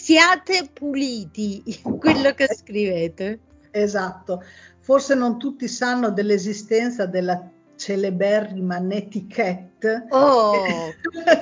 Siate 0.01 0.71
puliti 0.73 1.63
in 1.67 1.99
quello 1.99 2.33
che 2.33 2.49
scrivete. 2.55 3.41
Esatto 3.73 4.43
forse 4.91 5.15
non 5.15 5.39
tutti 5.39 5.69
sanno 5.69 6.11
dell'esistenza 6.11 7.07
della 7.07 7.49
celeberrima 7.77 8.79
netiquette. 8.79 10.07
Oh, 10.09 10.93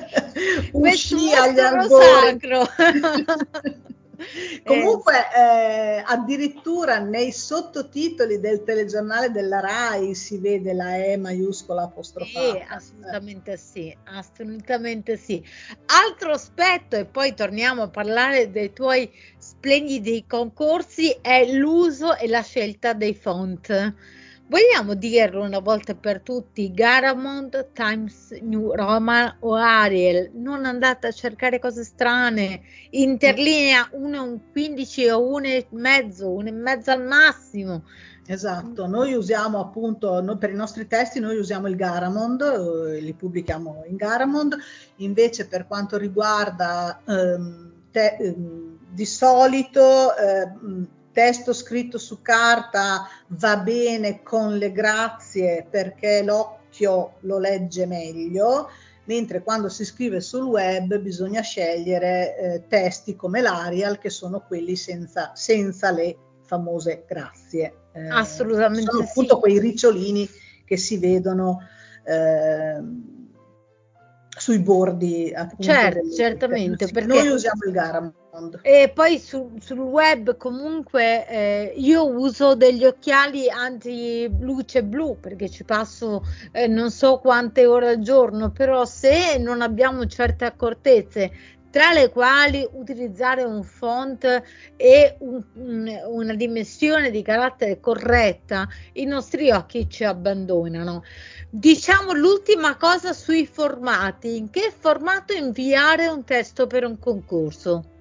uscì 0.72 1.32
agli 1.32 1.58
albori. 1.58 2.38
Comunque, 4.64 5.14
eh, 5.34 6.02
addirittura 6.04 6.98
nei 6.98 7.30
sottotitoli 7.30 8.40
del 8.40 8.64
telegiornale 8.64 9.30
della 9.30 9.60
RAI 9.60 10.14
si 10.14 10.38
vede 10.38 10.72
la 10.72 10.96
E 10.96 11.16
maiuscola 11.16 11.82
apostrofata. 11.82 12.58
Sì, 12.58 12.64
assolutamente 12.68 13.56
sì, 13.56 13.96
assolutamente 14.04 15.16
sì. 15.16 15.44
Altro 15.86 16.32
aspetto, 16.32 16.96
e 16.96 17.04
poi 17.04 17.34
torniamo 17.34 17.82
a 17.82 17.88
parlare 17.88 18.50
dei 18.50 18.72
tuoi 18.72 19.10
splendidi 19.38 20.24
concorsi, 20.26 21.16
è 21.20 21.44
l'uso 21.52 22.16
e 22.16 22.26
la 22.26 22.42
scelta 22.42 22.92
dei 22.92 23.14
font. 23.14 23.94
Vogliamo 24.50 24.94
dirlo 24.94 25.42
una 25.42 25.58
volta 25.58 25.94
per 25.94 26.22
tutti, 26.22 26.72
Garamond, 26.72 27.72
Times 27.74 28.30
New 28.40 28.72
Roman 28.74 29.36
o 29.40 29.52
Ariel, 29.52 30.30
non 30.32 30.64
andate 30.64 31.08
a 31.08 31.12
cercare 31.12 31.58
cose 31.58 31.84
strane, 31.84 32.62
interlinea 32.90 33.90
1,15 33.92 35.10
o 35.10 35.38
1,5, 35.38 35.68
1,5 36.24 36.90
al 36.90 37.04
massimo. 37.04 37.82
Esatto, 38.26 38.86
noi 38.86 39.12
usiamo 39.12 39.60
appunto, 39.60 40.22
noi, 40.22 40.38
per 40.38 40.48
i 40.48 40.54
nostri 40.54 40.86
testi 40.86 41.20
noi 41.20 41.36
usiamo 41.36 41.68
il 41.68 41.76
Garamond, 41.76 42.40
eh, 42.40 43.00
li 43.00 43.12
pubblichiamo 43.12 43.84
in 43.86 43.96
Garamond, 43.96 44.56
invece 44.96 45.46
per 45.46 45.66
quanto 45.66 45.98
riguarda 45.98 47.02
ehm, 47.04 47.72
te, 47.90 48.16
ehm, 48.18 48.78
di 48.92 49.04
solito 49.04 50.16
eh, 50.16 50.96
testo 51.18 51.52
scritto 51.52 51.98
su 51.98 52.22
carta 52.22 53.08
va 53.26 53.56
bene 53.56 54.22
con 54.22 54.56
le 54.56 54.70
grazie 54.70 55.66
perché 55.68 56.22
l'occhio 56.22 57.14
lo 57.22 57.40
legge 57.40 57.86
meglio, 57.86 58.68
mentre 59.06 59.42
quando 59.42 59.68
si 59.68 59.84
scrive 59.84 60.20
sul 60.20 60.44
web 60.44 60.96
bisogna 61.00 61.40
scegliere 61.40 62.36
eh, 62.36 62.66
testi 62.68 63.16
come 63.16 63.40
l'Arial 63.40 63.98
che 63.98 64.10
sono 64.10 64.44
quelli 64.46 64.76
senza, 64.76 65.32
senza 65.34 65.90
le 65.90 66.16
famose 66.44 67.02
grazie. 67.04 67.74
Eh, 67.94 68.06
Assolutamente. 68.06 68.88
Sono 68.88 69.02
appunto 69.02 69.34
sì. 69.34 69.40
quei 69.40 69.58
ricciolini 69.58 70.28
che 70.64 70.76
si 70.76 70.98
vedono. 70.98 71.58
Eh, 72.04 73.16
sui 74.38 74.60
bordi 74.60 75.32
appunto, 75.34 75.64
certo, 75.64 76.12
certamente 76.12 76.86
perché 76.86 77.08
noi 77.08 77.26
usiamo 77.26 77.64
il 77.66 77.72
Garam 77.72 78.14
e 78.62 78.90
poi 78.94 79.18
su, 79.18 79.56
sul 79.58 79.78
web 79.78 80.36
comunque 80.36 81.26
eh, 81.26 81.72
io 81.76 82.06
uso 82.06 82.54
degli 82.54 82.84
occhiali 82.84 83.48
anti 83.48 84.30
luce 84.40 84.84
blu 84.84 85.18
perché 85.18 85.48
ci 85.48 85.64
passo 85.64 86.22
eh, 86.52 86.66
non 86.66 86.90
so 86.90 87.18
quante 87.18 87.64
ore 87.64 87.88
al 87.90 88.00
giorno, 88.00 88.50
però 88.50 88.84
se 88.84 89.38
non 89.38 89.62
abbiamo 89.62 90.06
certe 90.06 90.44
accortezze 90.44 91.56
tra 91.70 91.92
le 91.92 92.10
quali 92.10 92.66
utilizzare 92.72 93.42
un 93.44 93.62
font 93.62 94.24
e 94.76 95.16
un, 95.20 95.42
un, 95.54 96.00
una 96.06 96.34
dimensione 96.34 97.10
di 97.10 97.22
carattere 97.22 97.78
corretta, 97.78 98.66
i 98.94 99.04
nostri 99.04 99.50
occhi 99.50 99.88
ci 99.88 100.04
abbandonano. 100.04 101.02
Diciamo 101.50 102.12
l'ultima 102.12 102.76
cosa 102.76 103.12
sui 103.12 103.46
formati, 103.46 104.36
in 104.36 104.50
che 104.50 104.72
formato 104.76 105.34
inviare 105.34 106.08
un 106.08 106.24
testo 106.24 106.66
per 106.66 106.84
un 106.84 106.98
concorso? 106.98 107.96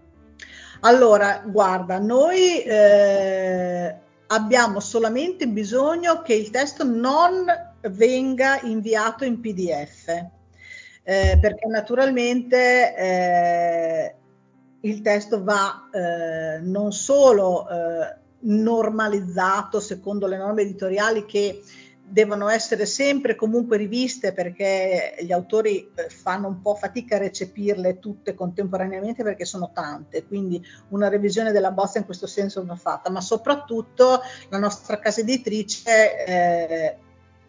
Allora, 0.81 1.41
guarda, 1.45 1.97
noi 1.97 2.61
eh, 2.61 3.95
abbiamo 4.27 4.79
solamente 4.79 5.47
bisogno 5.47 6.21
che 6.21 6.33
il 6.33 6.49
testo 6.49 6.83
non 6.83 7.45
venga 7.81 8.59
inviato 8.61 9.23
in 9.23 9.39
PDF, 9.39 10.07
eh, 11.03 11.37
perché 11.41 11.67
naturalmente 11.67 12.95
eh, 12.95 14.15
il 14.81 15.01
testo 15.01 15.43
va 15.43 15.89
eh, 15.91 16.59
non 16.59 16.91
solo 16.91 17.67
eh, 17.69 18.15
normalizzato 18.39 19.79
secondo 19.79 20.27
le 20.27 20.37
norme 20.37 20.61
editoriali 20.61 21.25
che 21.25 21.61
devono 22.09 22.47
essere 22.47 22.85
sempre 22.85 23.35
comunque 23.35 23.75
riviste 23.75 24.31
perché 24.31 25.15
gli 25.19 25.31
autori 25.31 25.91
eh, 25.93 26.09
fanno 26.09 26.47
un 26.47 26.61
po' 26.61 26.75
fatica 26.75 27.15
a 27.15 27.19
recepirle 27.19 27.99
tutte 27.99 28.33
contemporaneamente 28.33 29.23
perché 29.23 29.43
sono 29.43 29.71
tante, 29.73 30.25
quindi 30.25 30.63
una 30.89 31.09
revisione 31.09 31.51
della 31.51 31.71
bozza 31.71 31.97
in 31.97 32.05
questo 32.05 32.27
senso 32.27 32.65
va 32.65 32.75
fatta, 32.75 33.09
ma 33.09 33.19
soprattutto 33.19 34.21
la 34.49 34.57
nostra 34.57 34.99
casa 34.99 35.19
editrice, 35.19 36.25
eh, 36.25 36.97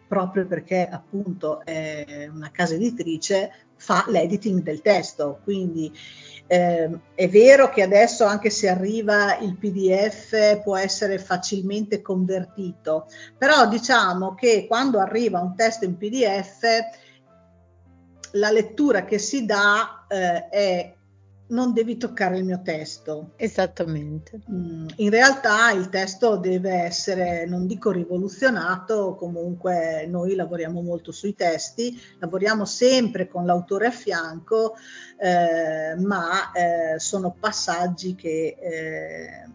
proprio 0.09 0.47
perché 0.47 0.89
appunto 0.91 1.63
è 1.63 2.27
una 2.33 2.49
casa 2.51 2.73
editrice, 2.73 3.51
fa 3.75 4.03
l'editing 4.07 4.63
del 4.63 4.81
testo, 4.81 5.39
quindi 5.43 5.95
eh, 6.47 6.89
è 7.13 7.29
vero 7.29 7.69
che 7.69 7.83
adesso 7.83 8.25
anche 8.25 8.49
se 8.49 8.67
arriva 8.67 9.37
il 9.37 9.55
PDF 9.55 10.63
può 10.63 10.75
essere 10.75 11.19
facilmente 11.19 12.01
convertito, 12.01 13.05
però 13.37 13.67
diciamo 13.67 14.33
che 14.33 14.65
quando 14.67 14.99
arriva 14.99 15.39
un 15.39 15.55
testo 15.55 15.85
in 15.85 15.95
PDF 15.95 16.63
la 18.31 18.49
lettura 18.49 19.05
che 19.05 19.19
si 19.19 19.45
dà 19.45 20.05
eh, 20.07 20.49
è 20.49 20.95
non 21.49 21.73
devi 21.73 21.97
toccare 21.97 22.37
il 22.37 22.45
mio 22.45 22.61
testo. 22.61 23.31
Esattamente. 23.35 24.41
Mm, 24.51 24.87
in 24.97 25.09
realtà 25.09 25.71
il 25.71 25.89
testo 25.89 26.37
deve 26.37 26.71
essere, 26.71 27.45
non 27.45 27.65
dico 27.65 27.91
rivoluzionato, 27.91 29.15
comunque 29.15 30.05
noi 30.07 30.35
lavoriamo 30.35 30.81
molto 30.81 31.11
sui 31.11 31.35
testi, 31.35 31.99
lavoriamo 32.19 32.65
sempre 32.65 33.27
con 33.27 33.45
l'autore 33.45 33.87
a 33.87 33.91
fianco, 33.91 34.75
eh, 35.17 35.95
ma 35.97 36.51
eh, 36.51 36.99
sono 36.99 37.35
passaggi 37.39 38.15
che 38.15 38.57
eh, 38.59 39.49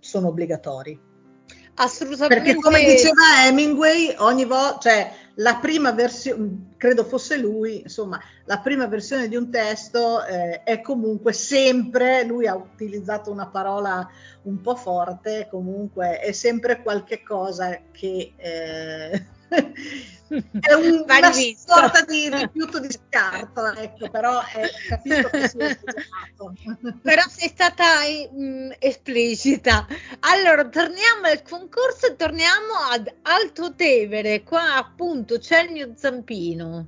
sono 0.00 0.28
obbligatori. 0.28 1.06
Assolutamente. 1.78 2.42
Perché 2.42 2.60
come 2.60 2.84
diceva 2.84 3.46
Hemingway, 3.46 4.14
ogni 4.18 4.44
volta, 4.44 4.78
cioè 4.80 5.12
la 5.34 5.56
prima 5.56 5.92
versione, 5.92 6.72
credo 6.76 7.04
fosse 7.04 7.36
lui, 7.36 7.82
insomma, 7.82 8.20
la 8.44 8.58
prima 8.58 8.86
versione 8.86 9.28
di 9.28 9.36
un 9.36 9.50
testo 9.50 10.24
eh, 10.24 10.62
è 10.64 10.80
comunque 10.80 11.32
sempre, 11.32 12.24
lui 12.24 12.46
ha 12.46 12.56
utilizzato 12.56 13.30
una 13.30 13.46
parola 13.46 14.08
un 14.42 14.60
po' 14.60 14.74
forte, 14.74 15.46
comunque 15.50 16.18
è 16.18 16.32
sempre 16.32 16.82
qualche 16.82 17.22
cosa 17.22 17.78
che... 17.92 18.32
Eh, 18.36 19.36
è 20.60 20.72
un, 20.74 21.04
una 21.06 21.32
sorta 21.32 22.04
di 22.04 22.28
rifiuto 22.28 22.78
di 22.80 22.90
scarto, 22.90 23.72
ecco, 23.72 24.10
però 24.10 24.40
è, 24.44 24.68
capisco 24.88 25.28
che 25.30 25.42
esagerato. 25.44 26.54
però 27.02 27.22
sei 27.28 27.48
stata 27.48 27.84
mh, 28.30 28.42
mm, 28.42 28.70
esplicita. 28.78 29.86
Allora, 30.20 30.68
torniamo 30.68 31.26
al 31.26 31.42
concorso 31.42 32.06
e 32.06 32.16
torniamo 32.16 32.74
ad 32.90 33.12
Alto 33.22 33.74
Tevere, 33.74 34.42
qua 34.42 34.76
appunto 34.76 35.38
c'è 35.38 35.62
il 35.62 35.72
mio 35.72 35.92
zampino. 35.96 36.86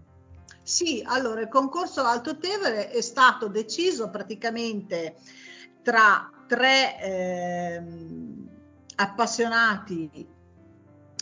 Sì, 0.63 1.03
allora 1.05 1.41
il 1.41 1.49
concorso 1.49 2.03
Alto 2.05 2.39
Tevere 2.39 2.91
è 2.91 3.01
stato 3.01 3.49
deciso 3.49 4.11
praticamente 4.11 5.17
tra 5.83 6.31
tre 6.47 7.01
eh, 7.01 7.83
appassionati 8.97 10.39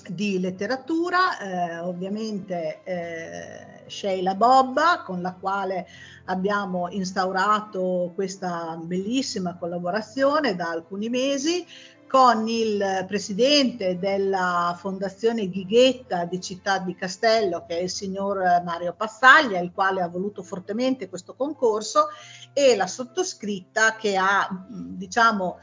di 0.09 0.41
letteratura, 0.41 1.39
eh, 1.39 1.79
ovviamente 1.79 2.81
eh, 2.85 3.83
Sheila 3.87 4.35
Bobba, 4.35 5.03
con 5.05 5.21
la 5.23 5.35
quale 5.35 5.87
abbiamo 6.27 6.89
instaurato 6.91 8.13
questa 8.15 8.79
bellissima 8.83 9.57
collaborazione 9.57 10.55
da 10.55 10.71
alcuni 10.71 11.09
mesi, 11.09 11.67
con 12.09 12.49
il 12.49 13.05
presidente 13.07 13.99
della 13.99 14.75
Fondazione 14.79 15.49
Ghighetta 15.49 16.25
di 16.25 16.41
Città 16.41 16.79
di 16.79 16.95
Castello, 16.95 17.65
che 17.67 17.79
è 17.79 17.83
il 17.83 17.91
signor 17.91 18.63
Mario 18.65 18.95
Passaglia, 18.97 19.61
il 19.61 19.73
quale 19.73 20.01
ha 20.01 20.09
voluto 20.09 20.43
fortemente 20.43 21.11
questo 21.11 21.35
concorso, 21.35 22.09
e 22.53 22.77
la 22.77 22.87
sottoscritta 22.87 23.97
che 23.97 24.17
ha 24.17 24.49
diciamo 24.69 25.59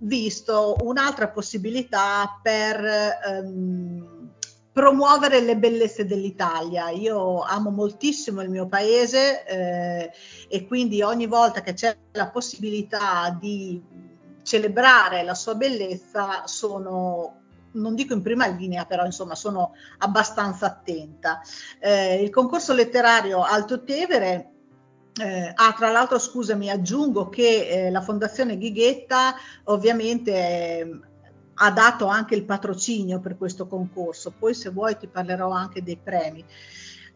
visto 0.00 0.76
un'altra 0.82 1.28
possibilità 1.28 2.40
per 2.42 2.84
ehm, 2.84 4.32
promuovere 4.72 5.40
le 5.40 5.56
bellezze 5.56 6.04
dell'Italia. 6.04 6.90
Io 6.90 7.42
amo 7.42 7.70
moltissimo 7.70 8.42
il 8.42 8.50
mio 8.50 8.66
paese 8.66 9.46
eh, 9.46 10.10
e 10.48 10.66
quindi 10.66 11.00
ogni 11.00 11.26
volta 11.26 11.60
che 11.60 11.74
c'è 11.74 11.96
la 12.12 12.28
possibilità 12.28 13.36
di 13.38 13.80
celebrare 14.42 15.22
la 15.22 15.34
sua 15.34 15.54
bellezza 15.54 16.46
sono 16.46 17.40
non 17.74 17.94
dico 17.94 18.14
in 18.14 18.22
prima 18.22 18.46
linea, 18.46 18.84
però 18.84 19.04
insomma 19.04 19.34
sono 19.34 19.72
abbastanza 19.98 20.66
attenta. 20.66 21.40
Eh, 21.80 22.22
il 22.22 22.30
concorso 22.30 22.72
letterario 22.72 23.42
Alto 23.42 23.82
Tevere 23.82 24.53
eh, 25.20 25.52
ah, 25.54 25.72
tra 25.76 25.90
l'altro, 25.90 26.18
scusami, 26.18 26.70
aggiungo 26.70 27.28
che 27.28 27.68
eh, 27.68 27.90
la 27.90 28.00
Fondazione 28.00 28.58
Ghighetta 28.58 29.34
ovviamente 29.64 30.32
eh, 30.32 31.00
ha 31.54 31.70
dato 31.70 32.06
anche 32.06 32.34
il 32.34 32.44
patrocinio 32.44 33.20
per 33.20 33.36
questo 33.36 33.66
concorso, 33.68 34.32
poi 34.36 34.54
se 34.54 34.70
vuoi 34.70 34.96
ti 34.96 35.06
parlerò 35.06 35.50
anche 35.50 35.82
dei 35.82 35.98
premi. 36.02 36.44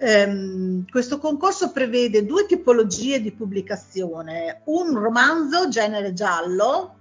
Um, 0.00 0.84
questo 0.88 1.18
concorso 1.18 1.72
prevede 1.72 2.24
due 2.24 2.46
tipologie 2.46 3.20
di 3.20 3.32
pubblicazione, 3.32 4.61
un 4.66 4.96
romanzo 4.96 5.68
genere 5.68 6.12
giallo, 6.12 6.94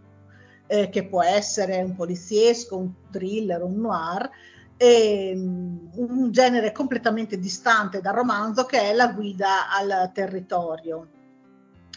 eh, 0.65 0.89
che 0.89 1.05
può 1.05 1.21
essere 1.21 1.79
un 1.79 1.95
poliziesco, 1.95 2.75
un 2.75 2.91
thriller, 3.11 3.61
un 3.61 3.79
noir, 3.81 4.27
e 4.77 5.33
um, 5.35 5.89
un 5.95 6.31
genere 6.31 6.71
completamente 6.71 7.39
distante 7.39 7.99
dal 7.99 8.13
romanzo 8.13 8.65
che 8.65 8.79
è 8.79 8.93
la 8.93 9.07
guida 9.07 9.69
al 9.69 10.11
territorio. 10.13 11.07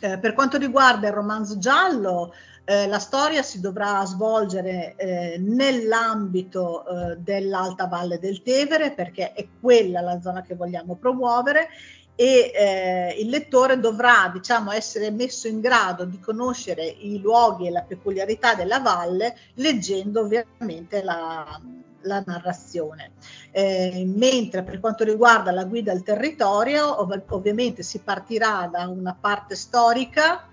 Eh, 0.00 0.18
per 0.18 0.32
quanto 0.32 0.56
riguarda 0.56 1.08
il 1.08 1.12
romanzo 1.12 1.58
giallo, 1.58 2.32
eh, 2.64 2.86
la 2.86 2.98
storia 2.98 3.42
si 3.42 3.60
dovrà 3.60 4.04
svolgere 4.06 4.94
eh, 4.96 5.36
nell'ambito 5.38 6.86
eh, 6.86 7.16
dell'Alta 7.16 7.86
Valle 7.86 8.18
del 8.18 8.42
Tevere 8.42 8.92
perché 8.92 9.32
è 9.32 9.46
quella 9.60 10.00
la 10.00 10.20
zona 10.20 10.40
che 10.40 10.54
vogliamo 10.54 10.94
promuovere 10.94 11.68
e 12.14 12.52
eh, 12.54 13.16
il 13.18 13.28
lettore 13.28 13.80
dovrà 13.80 14.30
diciamo, 14.32 14.72
essere 14.72 15.10
messo 15.10 15.48
in 15.48 15.60
grado 15.60 16.04
di 16.04 16.20
conoscere 16.20 16.84
i 16.84 17.18
luoghi 17.18 17.66
e 17.66 17.70
la 17.70 17.82
peculiarità 17.82 18.54
della 18.54 18.78
valle 18.78 19.36
leggendo 19.54 20.20
ovviamente 20.20 21.02
la, 21.02 21.60
la 22.02 22.22
narrazione. 22.24 23.12
Eh, 23.50 24.04
mentre 24.06 24.62
per 24.62 24.80
quanto 24.80 25.04
riguarda 25.04 25.50
la 25.50 25.64
guida 25.64 25.92
al 25.92 26.02
territorio, 26.02 27.00
ov- 27.00 27.24
ovviamente 27.28 27.82
si 27.82 27.98
partirà 28.00 28.68
da 28.70 28.88
una 28.88 29.16
parte 29.18 29.54
storica 29.54 30.44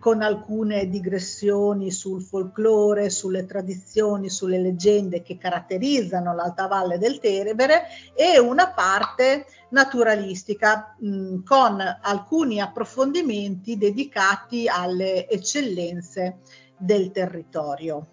con 0.00 0.22
alcune 0.22 0.88
digressioni 0.88 1.90
sul 1.90 2.22
folklore, 2.22 3.10
sulle 3.10 3.44
tradizioni, 3.44 4.30
sulle 4.30 4.58
leggende 4.58 5.22
che 5.22 5.36
caratterizzano 5.36 6.34
l'Alta 6.34 6.66
Valle 6.66 6.98
del 6.98 7.18
Terebere 7.18 7.82
e 8.14 8.40
una 8.40 8.70
parte 8.70 9.44
naturalistica 9.68 10.96
mh, 10.98 11.42
con 11.44 11.80
alcuni 12.00 12.60
approfondimenti 12.60 13.76
dedicati 13.76 14.66
alle 14.68 15.28
eccellenze 15.28 16.38
del 16.78 17.10
territorio. 17.10 18.06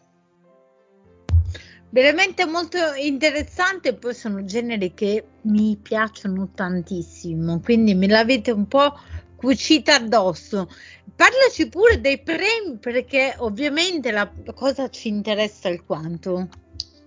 Veramente 1.98 2.46
molto 2.46 2.78
interessante, 2.94 3.96
poi 3.96 4.14
sono 4.14 4.46
generi 4.46 4.94
che 4.94 5.26
mi 5.46 5.80
piacciono 5.82 6.52
tantissimo, 6.54 7.60
quindi 7.60 7.96
me 7.96 8.06
l'avete 8.06 8.52
un 8.52 8.68
po' 8.68 8.94
cucita 9.36 9.96
addosso. 9.96 10.70
Parlaci 11.16 11.68
pure 11.70 12.00
dei 12.00 12.22
premi 12.22 12.78
perché 12.80 13.34
ovviamente 13.40 14.12
la 14.12 14.32
cosa 14.54 14.92
ci 14.92 15.08
interessa 15.08 15.70
alquanto. 15.70 16.48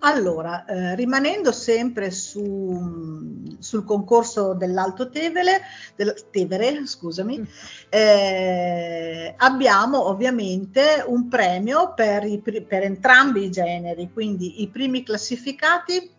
Allora, 0.02 0.64
eh, 0.64 0.94
rimanendo 0.94 1.52
sempre 1.52 2.10
su, 2.10 3.56
sul 3.58 3.84
concorso 3.84 4.54
dell'Alto 4.54 5.10
Tevere, 5.10 5.60
del, 5.94 6.14
Tevere 6.30 6.86
scusami, 6.86 7.38
mm. 7.38 7.44
eh, 7.90 9.34
abbiamo 9.36 10.08
ovviamente 10.08 11.04
un 11.06 11.28
premio 11.28 11.92
per, 11.94 12.24
i, 12.24 12.38
per, 12.40 12.82
entrambi 12.82 13.44
i 13.44 13.50
generi, 13.50 14.10
quindi 14.10 14.62
i 14.62 14.68
primi 14.68 15.02
classificati 15.02 16.10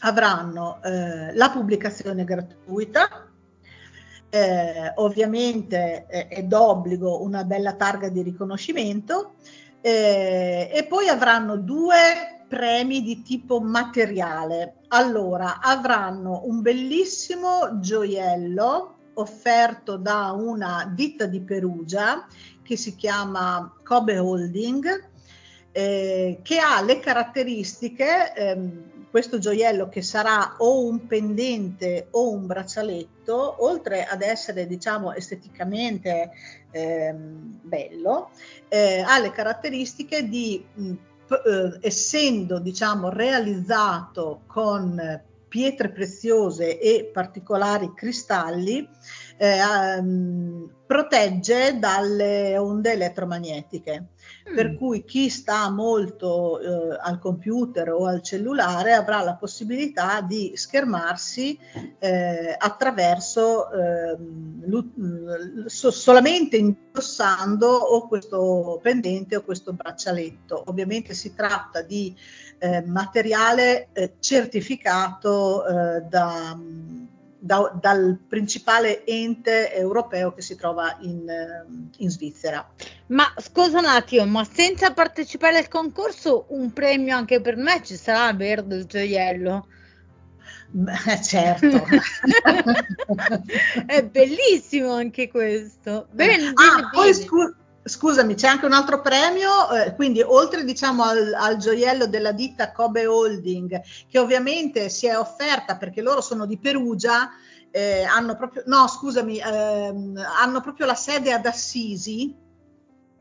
avranno 0.00 0.80
eh, 0.82 1.34
la 1.34 1.50
pubblicazione 1.50 2.24
gratuita, 2.24 3.28
eh, 4.30 4.92
ovviamente 4.94 6.06
è 6.06 6.42
d'obbligo 6.44 7.22
una 7.22 7.44
bella 7.44 7.74
targa 7.74 8.08
di 8.08 8.22
riconoscimento 8.22 9.34
eh, 9.82 10.70
e 10.72 10.86
poi 10.86 11.08
avranno 11.08 11.56
due 11.56 12.41
premi 12.52 13.02
di 13.02 13.22
tipo 13.22 13.60
materiale. 13.60 14.74
Allora, 14.88 15.58
avranno 15.58 16.42
un 16.44 16.60
bellissimo 16.60 17.80
gioiello 17.80 18.96
offerto 19.14 19.96
da 19.96 20.32
una 20.32 20.92
ditta 20.94 21.24
di 21.24 21.40
Perugia 21.40 22.26
che 22.62 22.76
si 22.76 22.94
chiama 22.94 23.74
Kobe 23.82 24.18
Holding, 24.18 25.08
eh, 25.72 26.40
che 26.42 26.58
ha 26.58 26.82
le 26.82 27.00
caratteristiche, 27.00 28.34
ehm, 28.34 28.90
questo 29.08 29.38
gioiello 29.38 29.88
che 29.88 30.02
sarà 30.02 30.56
o 30.58 30.84
un 30.84 31.06
pendente 31.06 32.08
o 32.10 32.32
un 32.32 32.44
braccialetto, 32.46 33.64
oltre 33.64 34.04
ad 34.04 34.20
essere 34.20 34.66
diciamo 34.66 35.14
esteticamente 35.14 36.32
ehm, 36.70 37.60
bello, 37.62 38.30
eh, 38.68 39.00
ha 39.00 39.18
le 39.18 39.30
caratteristiche 39.30 40.28
di 40.28 40.62
mh, 40.74 40.94
eh, 41.32 41.78
essendo 41.80 42.58
diciamo 42.58 43.08
realizzato 43.08 44.42
con 44.46 45.20
pietre 45.48 45.90
preziose 45.90 46.78
e 46.78 47.10
particolari 47.12 47.92
cristalli, 47.94 48.88
eh, 49.42 49.98
um, 49.98 50.70
protegge 50.86 51.76
dalle 51.80 52.56
onde 52.56 52.92
elettromagnetiche. 52.92 54.10
Mm. 54.48 54.54
Per 54.54 54.76
cui 54.76 55.04
chi 55.04 55.28
sta 55.30 55.68
molto 55.68 56.60
eh, 56.60 56.96
al 57.00 57.18
computer 57.18 57.90
o 57.90 58.06
al 58.06 58.22
cellulare 58.22 58.92
avrà 58.92 59.20
la 59.22 59.34
possibilità 59.34 60.20
di 60.20 60.52
schermarsi 60.54 61.58
eh, 61.98 62.54
attraverso 62.56 63.68
eh, 63.72 64.16
so, 65.66 65.90
solamente 65.90 66.56
indossando 66.56 67.66
o 67.66 68.06
questo 68.06 68.78
pendente 68.80 69.34
o 69.34 69.42
questo 69.42 69.72
braccialetto. 69.72 70.62
Ovviamente 70.66 71.14
si 71.14 71.34
tratta 71.34 71.82
di 71.82 72.14
eh, 72.58 72.80
materiale 72.82 73.88
eh, 73.92 74.14
certificato 74.20 75.66
eh, 75.66 76.00
da 76.02 76.56
da, 77.44 77.76
dal 77.80 78.16
principale 78.28 79.04
ente 79.04 79.74
europeo 79.74 80.32
che 80.32 80.42
si 80.42 80.54
trova 80.54 80.96
in, 81.00 81.26
in, 81.96 82.08
Svizzera. 82.08 82.64
Ma 83.06 83.24
scusa 83.38 83.80
un 83.80 83.86
attimo, 83.86 84.24
ma 84.26 84.44
senza 84.44 84.92
partecipare 84.92 85.58
al 85.58 85.66
concorso 85.66 86.46
un 86.50 86.72
premio 86.72 87.16
anche 87.16 87.40
per 87.40 87.56
me 87.56 87.82
ci 87.82 87.96
sarà, 87.96 88.32
vero, 88.32 88.62
del 88.62 88.86
gioiello? 88.86 89.66
Beh, 90.70 91.20
certo. 91.20 91.66
È 93.86 94.04
bellissimo 94.04 94.92
anche 94.92 95.28
questo. 95.28 96.06
Bene, 96.12 96.52
ah, 96.54 96.74
bene, 96.76 96.88
poi 96.92 97.12
scu- 97.12 97.54
scusami, 97.84 98.34
c'è 98.34 98.46
anche 98.46 98.66
un 98.66 98.72
altro 98.72 99.00
premio, 99.00 99.70
eh, 99.70 99.94
quindi 99.94 100.20
oltre 100.22 100.64
diciamo 100.64 101.02
al, 101.02 101.32
al, 101.34 101.56
gioiello 101.56 102.06
della 102.06 102.32
ditta 102.32 102.72
Kobe 102.72 103.06
Holding, 103.06 103.80
che 104.08 104.18
ovviamente 104.18 104.88
si 104.88 105.06
è 105.06 105.18
offerta 105.18 105.76
perché 105.76 106.02
loro 106.02 106.20
sono 106.20 106.46
di 106.46 106.58
Perugia, 106.58 107.30
eh, 107.70 108.02
hanno 108.02 108.36
proprio, 108.36 108.62
no 108.66 108.86
scusami, 108.86 109.38
ehm, 109.38 110.22
hanno 110.40 110.60
proprio 110.60 110.86
la 110.86 110.94
sede 110.94 111.32
ad 111.32 111.46
Assisi, 111.46 112.34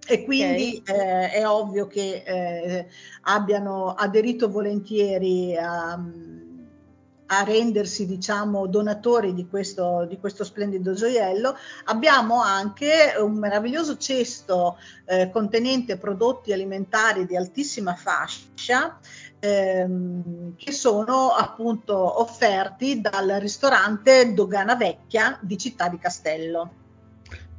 e 0.07 0.23
quindi 0.23 0.81
okay. 0.81 0.95
eh, 0.97 1.31
è 1.31 1.47
ovvio 1.47 1.87
che 1.87 2.23
eh, 2.25 2.87
abbiano 3.23 3.93
aderito 3.93 4.49
volentieri 4.49 5.55
a, 5.55 5.99
a 7.33 7.43
rendersi 7.43 8.05
diciamo 8.05 8.67
donatori 8.67 9.33
di 9.33 9.47
questo, 9.47 10.05
di 10.07 10.19
questo 10.19 10.43
splendido 10.43 10.93
gioiello. 10.93 11.55
Abbiamo 11.85 12.41
anche 12.41 13.13
un 13.17 13.37
meraviglioso 13.37 13.95
cesto 13.97 14.77
eh, 15.05 15.29
contenente 15.31 15.97
prodotti 15.97 16.51
alimentari 16.51 17.25
di 17.25 17.37
altissima 17.37 17.95
fascia 17.95 18.99
ehm, 19.39 20.55
che 20.57 20.71
sono 20.73 21.29
appunto 21.29 22.19
offerti 22.19 22.99
dal 22.99 23.37
ristorante 23.39 24.33
Dogana 24.33 24.75
Vecchia 24.75 25.39
di 25.41 25.57
Città 25.57 25.87
di 25.87 25.97
Castello. 25.99 26.79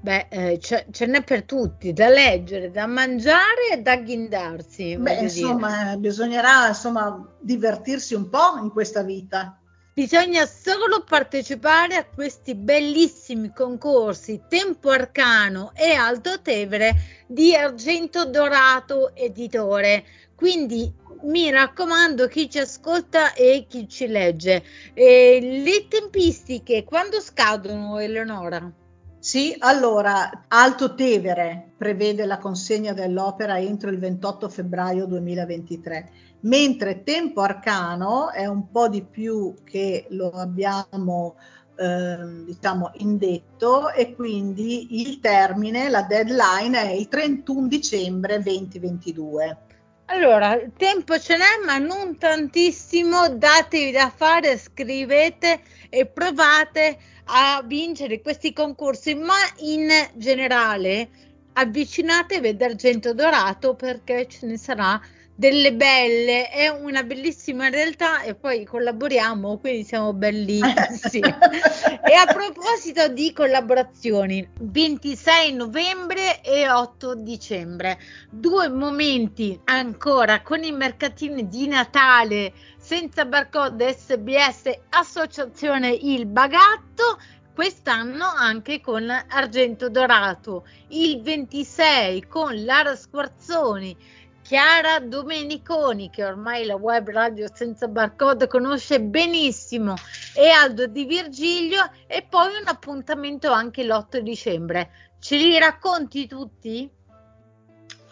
Beh, 0.03 0.27
eh, 0.31 0.59
ce, 0.59 0.87
ce, 0.91 1.07
n'è 1.07 1.23
per 1.23 1.45
tutti, 1.45 1.93
da 1.93 2.09
leggere, 2.09 2.73
da 2.73 2.87
mangiare 2.87 3.71
e 3.73 3.83
da 3.83 3.97
ghindarsi. 3.97 4.97
Beh, 4.97 5.21
insomma, 5.21 5.85
dire. 5.85 5.99
bisognerà 5.99 6.67
insomma, 6.67 7.25
divertirsi 7.39 8.15
un 8.15 8.29
po' 8.29 8.59
in 8.61 8.71
questa 8.71 9.03
vita. 9.03 9.62
Bisogna 9.95 10.47
solo 10.47 11.05
partecipare 11.05 11.97
a 11.97 12.07
questi 12.07 12.55
bellissimi 12.55 13.53
concorsi 13.53 14.45
Tempo 14.49 14.89
Arcano 14.89 15.73
e 15.75 15.93
Alto 15.93 16.41
Tevere 16.41 17.25
di 17.27 17.55
Argento 17.55 18.25
Dorato 18.25 19.15
Editore. 19.15 20.07
Quindi 20.35 20.91
mi 21.25 21.51
raccomando 21.51 22.27
chi 22.27 22.49
ci 22.49 22.59
ascolta 22.59 23.35
e 23.35 23.67
chi 23.69 23.87
ci 23.87 24.07
legge. 24.07 24.65
E 24.95 25.39
le 25.63 25.87
tempistiche 25.89 26.85
quando 26.85 27.21
scadono, 27.21 27.99
Eleonora? 27.99 28.82
Sì, 29.23 29.55
allora 29.57 30.47
Alto 30.49 30.97
Tevere 30.97 31.75
prevede 31.77 32.27
la 32.27 32.39
consegna 32.39 32.93
dell'opera 32.93 33.57
entro 33.61 33.89
il 33.89 34.01
28 34.01 34.49
febbraio 34.49 35.07
2023 35.07 36.11
mentre 36.41 37.05
Tempo 37.05 37.41
Arcano 37.41 38.33
è 38.33 38.47
un 38.47 38.69
po' 38.73 38.89
di 38.89 39.05
più 39.05 39.55
che 39.63 40.07
lo 40.11 40.31
abbiamo 40.31 41.37
eh, 41.77 42.45
diciamo 42.47 42.91
indetto 42.95 43.93
e 43.93 44.13
quindi 44.13 45.01
il 45.03 45.21
termine, 45.21 45.89
la 45.89 46.03
deadline 46.03 46.83
è 46.83 46.91
il 46.91 47.07
31 47.07 47.69
dicembre 47.69 48.43
2022. 48.43 49.59
Allora, 50.07 50.59
tempo 50.77 51.17
ce 51.21 51.37
n'è, 51.37 51.65
ma 51.65 51.79
non 51.79 52.19
tantissimo. 52.19 53.29
Datevi 53.29 53.93
da 53.93 54.13
fare, 54.15 54.59
scrivete 54.59 55.61
e 55.89 56.07
provate 56.07 56.99
a 57.25 57.63
vincere 57.65 58.21
questi 58.21 58.53
concorsi, 58.53 59.15
ma 59.15 59.37
in 59.59 59.89
generale 60.15 61.09
avvicinatevi 61.55 62.49
ad 62.49 62.63
Argento 62.63 63.15
Dorato 63.15 63.75
perché 63.75 64.27
ce 64.29 64.47
ne 64.47 64.57
sarà 64.57 65.01
delle 65.35 65.73
belle, 65.73 66.49
è 66.49 66.69
una 66.69 67.03
bellissima 67.03 67.69
realtà 67.69 68.23
e 68.23 68.35
poi 68.35 68.65
collaboriamo, 68.65 69.59
quindi 69.59 69.83
siamo 69.85 70.13
bellissimi. 70.13 71.27
e 72.05 72.15
a 72.15 72.27
proposito 72.33 73.09
di 73.09 73.33
collaborazioni, 73.33 74.47
26 74.61 75.55
novembre 75.55 76.43
e 76.43 76.71
8 76.71 77.15
dicembre, 77.17 77.99
due 78.31 78.69
momenti 78.69 79.59
ancora 79.65 80.43
con 80.43 80.63
i 80.63 80.73
mercatini 80.73 81.49
di 81.49 81.67
Natale 81.67 82.53
senza 82.93 83.25
barcode 83.25 83.95
SBS 83.95 84.71
Associazione 84.91 85.93
Il 85.93 86.27
Bagatto 86.27 87.19
quest'anno 87.55 88.27
anche 88.27 88.83
con 88.83 89.09
Argento 89.09 89.89
Dorato, 89.89 90.67
il 90.89 91.23
26 91.23 92.27
con 92.27 92.63
Lara 92.67 92.95
Squarzoni 92.95 93.97
Chiara 94.43 94.99
Domeniconi, 94.99 96.11
che 96.11 96.23
ormai 96.23 96.67
la 96.67 96.75
web 96.75 97.09
radio 97.09 97.47
senza 97.51 97.89
barcode 97.89 98.47
conosce 98.47 99.01
benissimo, 99.01 99.95
e 100.37 100.51
Aldo 100.51 100.87
Di 100.87 101.07
Virgilio, 101.07 101.91
e 102.07 102.27
poi 102.29 102.49
un 102.61 102.67
appuntamento 102.67 103.51
anche 103.51 103.85
l'8 103.85 104.19
dicembre. 104.19 104.91
Ce 105.19 105.37
li 105.37 105.59
racconti 105.59 106.27
tutti? 106.27 106.91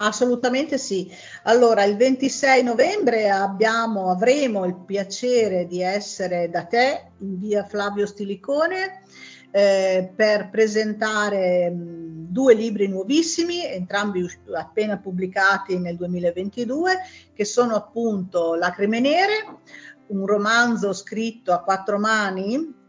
Assolutamente 0.03 0.79
sì. 0.79 1.11
Allora, 1.43 1.85
il 1.85 1.97
26 1.97 2.63
novembre 2.63 3.29
abbiamo, 3.29 4.11
avremo 4.11 4.65
il 4.65 4.75
piacere 4.75 5.67
di 5.67 5.83
essere 5.83 6.49
da 6.49 6.65
te 6.65 7.11
in 7.19 7.39
via 7.39 7.65
Flavio 7.65 8.07
Stilicone 8.07 9.03
eh, 9.51 10.11
per 10.17 10.49
presentare 10.49 11.69
mh, 11.69 12.29
due 12.31 12.55
libri 12.55 12.89
nuovissimi, 12.89 13.67
entrambi 13.67 14.27
appena 14.55 14.97
pubblicati 14.97 15.79
nel 15.79 15.97
2022, 15.97 16.97
che 17.35 17.45
sono 17.45 17.75
appunto 17.75 18.55
Lacrime 18.55 19.01
Nere, 19.01 19.59
un 20.07 20.25
romanzo 20.25 20.95
scritto 20.95 21.53
a 21.53 21.61
quattro 21.61 21.99
mani 21.99 22.80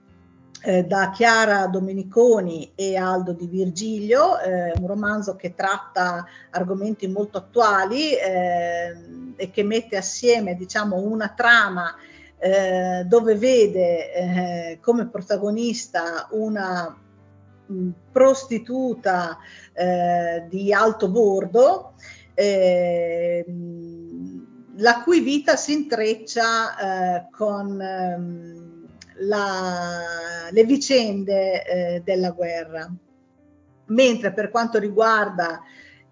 eh, 0.64 0.84
da 0.84 1.10
Chiara 1.10 1.68
Domeniconi 1.68 2.72
e 2.76 2.96
Aldo 2.96 3.34
Di 3.34 3.48
Virgilio, 3.48 4.40
eh, 4.40 4.74
un 4.80 4.88
romanzo 4.88 5.36
che 5.36 5.56
tratta 5.56 6.26
argomenti 6.52 7.08
molto 7.08 7.40
attuali 7.40 8.16
eh, 8.16 8.96
e 9.36 9.50
che 9.50 9.64
mette 9.64 9.98
assieme 9.98 10.56
diciamo, 10.56 10.98
una 10.98 11.34
trama 11.36 11.96
eh, 12.38 13.04
dove 13.06 13.36
vede 13.36 14.14
eh, 14.14 14.80
come 14.82 15.08
protagonista 15.08 16.28
una 16.32 16.96
mh, 17.66 17.90
prostituta 18.12 19.38
eh, 19.74 20.46
di 20.48 20.74
alto 20.74 21.10
bordo 21.10 21.94
eh, 22.34 23.46
la 24.76 25.02
cui 25.04 25.20
vita 25.20 25.56
si 25.56 25.74
intreccia 25.74 27.28
con 27.30 27.80
ehm, 27.80 28.81
la, 29.20 30.50
le 30.52 30.64
vicende 30.66 31.64
eh, 31.64 32.02
della 32.04 32.32
guerra. 32.32 32.90
Mentre 33.88 34.32
per 34.32 34.50
quanto 34.50 34.80
riguarda 34.80 35.62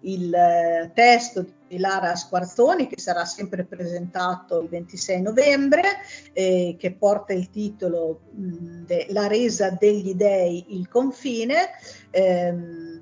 il 0.00 0.32
eh, 0.32 0.90
testo 0.94 1.46
di 1.68 1.78
Lara 1.78 2.14
Squarzoni, 2.14 2.86
che 2.86 2.98
sarà 2.98 3.24
sempre 3.24 3.64
presentato 3.64 4.60
il 4.60 4.68
26 4.68 5.22
novembre, 5.22 5.82
eh, 6.32 6.76
che 6.78 6.92
porta 6.92 7.32
il 7.32 7.50
titolo 7.50 8.20
mh, 8.32 8.84
de, 8.86 9.06
La 9.10 9.26
resa 9.26 9.70
degli 9.70 10.14
dei, 10.14 10.76
il 10.76 10.88
confine, 10.88 11.70
ehm, 12.10 13.00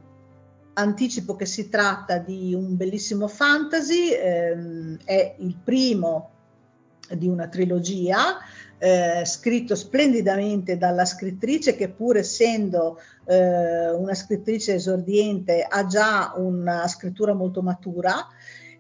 anticipo 0.75 1.35
che 1.35 1.47
si 1.47 1.69
tratta 1.69 2.19
di 2.19 2.55
un 2.55 2.77
bellissimo 2.77 3.27
fantasy, 3.29 4.13
ehm, 4.13 4.99
è 5.05 5.35
il 5.39 5.57
primo 5.63 6.31
di 7.11 7.27
una 7.27 7.49
trilogia, 7.49 8.39
eh, 8.79 9.23
scritto 9.25 9.75
splendidamente 9.75 10.79
dalla 10.79 11.05
scrittrice 11.05 11.75
che 11.75 11.89
pur 11.89 12.17
essendo 12.17 13.01
eh, 13.27 13.91
una 13.91 14.15
scrittrice 14.15 14.75
esordiente 14.75 15.67
ha 15.69 15.87
già 15.87 16.33
una 16.37 16.87
scrittura 16.87 17.35
molto 17.35 17.63
matura 17.63 18.27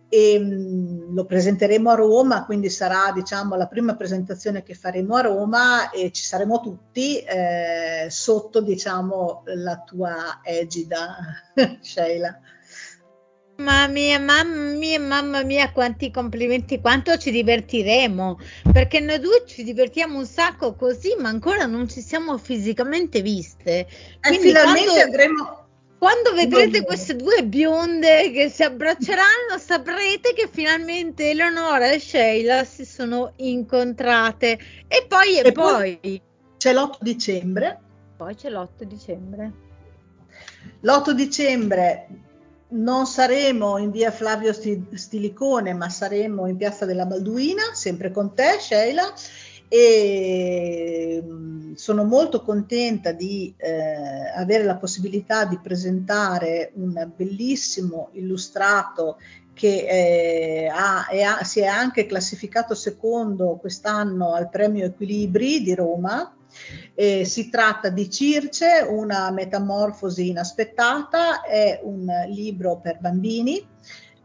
e 0.08 0.38
mh, 0.38 0.44
mm, 0.44 1.14
lo 1.14 1.24
presenteremo 1.24 1.90
a 1.90 1.94
Roma, 1.94 2.44
quindi 2.44 2.70
sarà 2.70 3.12
diciamo 3.12 3.56
la 3.56 3.66
prima 3.66 3.94
presentazione 3.94 4.62
che 4.62 4.74
faremo 4.74 5.16
a 5.16 5.22
Roma 5.22 5.90
e 5.90 6.10
ci 6.12 6.24
saremo 6.24 6.60
tutti 6.60 7.18
eh, 7.18 8.06
sotto 8.08 8.60
diciamo 8.60 9.42
la 9.54 9.82
tua 9.84 10.40
egida, 10.42 11.16
Sheila. 11.80 12.38
Mamma 13.60 13.88
mia, 13.88 14.20
mamma 14.20 14.72
mia, 14.76 15.00
mamma 15.00 15.42
mia, 15.42 15.72
quanti 15.72 16.12
complimenti, 16.12 16.80
quanto 16.80 17.18
ci 17.18 17.32
divertiremo, 17.32 18.38
perché 18.72 19.00
noi 19.00 19.18
due 19.18 19.42
ci 19.46 19.64
divertiamo 19.64 20.16
un 20.16 20.26
sacco 20.26 20.76
così, 20.76 21.16
ma 21.18 21.28
ancora 21.28 21.66
non 21.66 21.88
ci 21.88 22.00
siamo 22.00 22.38
fisicamente 22.38 23.20
viste. 23.20 23.80
E 23.80 23.86
eh, 24.20 24.38
finalmente 24.38 24.86
quando... 24.86 25.04
andremo 25.04 25.66
quando 25.98 26.32
vedrete 26.34 26.84
queste 26.84 27.16
due 27.16 27.44
bionde 27.44 28.30
che 28.30 28.48
si 28.48 28.62
abbracceranno, 28.62 29.58
saprete 29.58 30.34
che 30.34 30.48
finalmente 30.48 31.30
Eleonora 31.30 31.90
e 31.90 31.98
Sheila 31.98 32.62
si 32.62 32.84
sono 32.84 33.32
incontrate. 33.38 34.56
E 34.86 35.04
poi 35.08 35.36
e, 35.40 35.48
e 35.48 35.50
poi, 35.50 35.98
poi 36.00 36.22
c'è 36.56 36.72
l'8 36.72 36.98
dicembre. 37.00 37.80
Poi 38.16 38.36
c'è 38.36 38.50
l'8 38.50 38.82
dicembre. 38.84 39.52
L'8 40.82 41.10
dicembre 41.10 42.06
non 42.70 43.06
saremo 43.06 43.78
in 43.78 43.90
via 43.90 44.10
Flavio 44.10 44.52
Stilicone, 44.52 45.72
ma 45.72 45.88
saremo 45.88 46.46
in 46.46 46.56
piazza 46.56 46.84
della 46.84 47.06
Balduina, 47.06 47.74
sempre 47.74 48.10
con 48.10 48.34
te, 48.34 48.58
Sheila 48.60 49.12
e 49.70 51.22
mm, 51.22 51.74
sono 51.74 52.04
molto 52.04 52.42
contenta 52.42 53.12
di 53.12 53.54
eh, 53.56 54.32
avere 54.34 54.64
la 54.64 54.76
possibilità 54.76 55.44
di 55.44 55.58
presentare 55.58 56.72
un 56.74 57.10
bellissimo 57.14 58.08
illustrato 58.12 59.18
che 59.52 59.86
eh, 59.86 60.66
ha, 60.68 61.06
ha, 61.06 61.44
si 61.44 61.60
è 61.60 61.66
anche 61.66 62.06
classificato 62.06 62.74
secondo 62.74 63.58
quest'anno 63.60 64.32
al 64.32 64.48
premio 64.48 64.86
Equilibri 64.86 65.62
di 65.62 65.74
Roma. 65.74 66.32
Eh, 66.94 67.24
si 67.24 67.48
tratta 67.48 67.88
di 67.88 68.10
Circe, 68.10 68.84
una 68.88 69.30
metamorfosi 69.30 70.28
inaspettata, 70.28 71.42
è 71.42 71.80
un 71.82 72.06
libro 72.28 72.78
per 72.80 72.98
bambini 72.98 73.64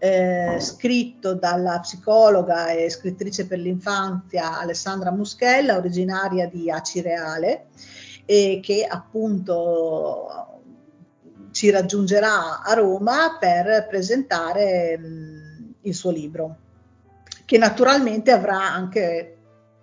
eh, 0.03 0.59
scritto 0.59 1.33
dalla 1.33 1.79
psicologa 1.79 2.71
e 2.71 2.89
scrittrice 2.89 3.47
per 3.47 3.59
l'infanzia 3.59 4.59
Alessandra 4.59 5.11
Muschella, 5.11 5.77
originaria 5.77 6.45
di 6.45 6.69
Acireale, 6.69 7.67
e 8.25 8.59
che 8.61 8.85
appunto 8.85 10.59
ci 11.51 11.69
raggiungerà 11.69 12.63
a 12.63 12.73
Roma 12.73 13.37
per 13.39 13.87
presentare 13.87 14.97
mh, 14.97 15.75
il 15.83 15.95
suo 15.95 16.11
libro, 16.11 16.57
che 17.45 17.57
naturalmente 17.57 18.31
avrà 18.31 18.73
anche 18.73 19.37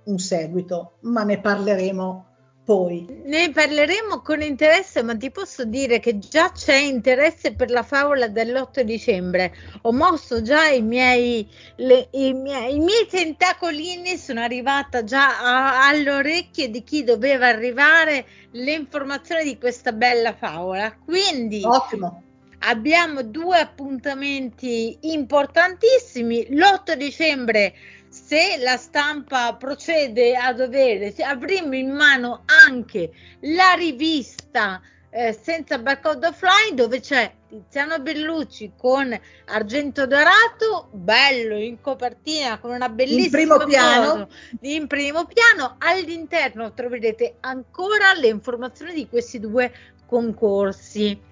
un 0.04 0.18
seguito, 0.18 0.98
ma 1.00 1.22
ne 1.22 1.40
parleremo 1.40 2.26
poi. 2.70 3.04
Ne 3.24 3.50
parleremo 3.50 4.20
con 4.20 4.42
interesse, 4.42 5.02
ma 5.02 5.16
ti 5.16 5.32
posso 5.32 5.64
dire 5.64 5.98
che 5.98 6.20
già 6.20 6.52
c'è 6.52 6.76
interesse 6.76 7.52
per 7.52 7.68
la 7.68 7.82
favola 7.82 8.28
dell'8 8.28 8.82
dicembre. 8.82 9.52
Ho 9.82 9.92
mosso 9.92 10.40
già 10.40 10.68
i 10.68 10.80
miei, 10.80 11.48
le, 11.76 12.06
i 12.12 12.32
miei, 12.32 12.76
i 12.76 12.78
miei 12.78 13.08
tentacolini, 13.08 14.16
sono 14.16 14.40
arrivata 14.40 15.02
già 15.02 15.40
a, 15.40 15.88
alle 15.88 16.12
orecchie 16.12 16.70
di 16.70 16.84
chi 16.84 17.02
doveva 17.02 17.48
arrivare 17.48 18.24
le 18.52 18.72
informazioni 18.72 19.42
di 19.42 19.58
questa 19.58 19.90
bella 19.90 20.32
favola. 20.32 20.94
Quindi, 21.04 21.62
ottimo. 21.64 22.22
Abbiamo 22.62 23.24
due 23.24 23.58
appuntamenti 23.58 24.96
importantissimi. 25.00 26.46
L'8 26.50 26.92
dicembre 26.92 27.74
se 28.10 28.58
la 28.58 28.76
stampa 28.76 29.54
procede 29.54 30.36
a 30.36 30.52
dovere, 30.52 31.14
avremo 31.22 31.74
in 31.76 31.92
mano 31.92 32.42
anche 32.44 33.12
la 33.42 33.72
rivista 33.74 34.82
eh, 35.10 35.32
senza 35.32 35.78
barcode 35.78 36.26
offline 36.26 36.74
dove 36.74 37.00
c'è 37.00 37.32
Tiziano 37.48 37.98
Bellucci 37.98 38.72
con 38.76 39.16
argento 39.46 40.06
dorato, 40.06 40.88
bello 40.92 41.56
in 41.56 41.80
copertina 41.80 42.58
con 42.58 42.70
una 42.70 42.88
bellissima 42.88 43.24
in 43.24 43.30
primo 43.30 43.64
piano. 43.64 44.28
in 44.60 44.86
primo 44.86 45.24
piano. 45.26 45.76
All'interno 45.78 46.72
troverete 46.72 47.36
ancora 47.40 48.12
le 48.14 48.28
informazioni 48.28 48.92
di 48.92 49.08
questi 49.08 49.40
due 49.40 49.72
concorsi. 50.06 51.29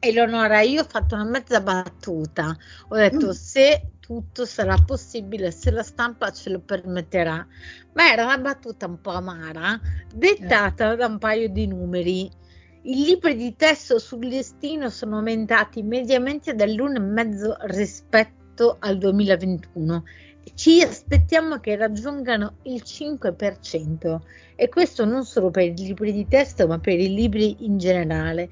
Eleonora, 0.00 0.60
io 0.60 0.82
ho 0.82 0.86
fatto 0.88 1.16
una 1.16 1.24
mezza 1.24 1.60
battuta, 1.60 2.56
ho 2.88 2.94
detto 2.94 3.28
mm. 3.28 3.30
se 3.30 3.90
tutto 3.98 4.46
sarà 4.46 4.76
possibile 4.86 5.50
se 5.50 5.72
la 5.72 5.82
stampa 5.82 6.30
ce 6.30 6.50
lo 6.50 6.60
permetterà. 6.60 7.44
Ma 7.94 8.12
era 8.12 8.24
una 8.24 8.38
battuta 8.38 8.86
un 8.86 9.00
po' 9.00 9.10
amara, 9.10 9.78
dettata 10.14 10.92
eh. 10.92 10.96
da 10.96 11.06
un 11.06 11.18
paio 11.18 11.48
di 11.48 11.66
numeri. 11.66 12.30
I 12.82 13.04
libri 13.04 13.34
di 13.34 13.56
testo 13.56 13.98
sul 13.98 14.24
listino 14.24 14.88
sono 14.88 15.16
aumentati 15.16 15.82
mediamente 15.82 16.54
dall'1,5 16.54 17.56
rispetto 17.66 18.76
al 18.78 18.98
2021. 18.98 20.04
Ci 20.54 20.80
aspettiamo 20.80 21.58
che 21.58 21.76
raggiungano 21.76 22.58
il 22.62 22.82
5% 22.84 24.20
e 24.54 24.68
questo 24.68 25.04
non 25.04 25.24
solo 25.24 25.50
per 25.50 25.64
i 25.64 25.74
libri 25.76 26.12
di 26.12 26.26
testo 26.26 26.66
ma 26.66 26.78
per 26.78 26.98
i 26.98 27.12
libri 27.12 27.64
in 27.66 27.78
generale. 27.78 28.48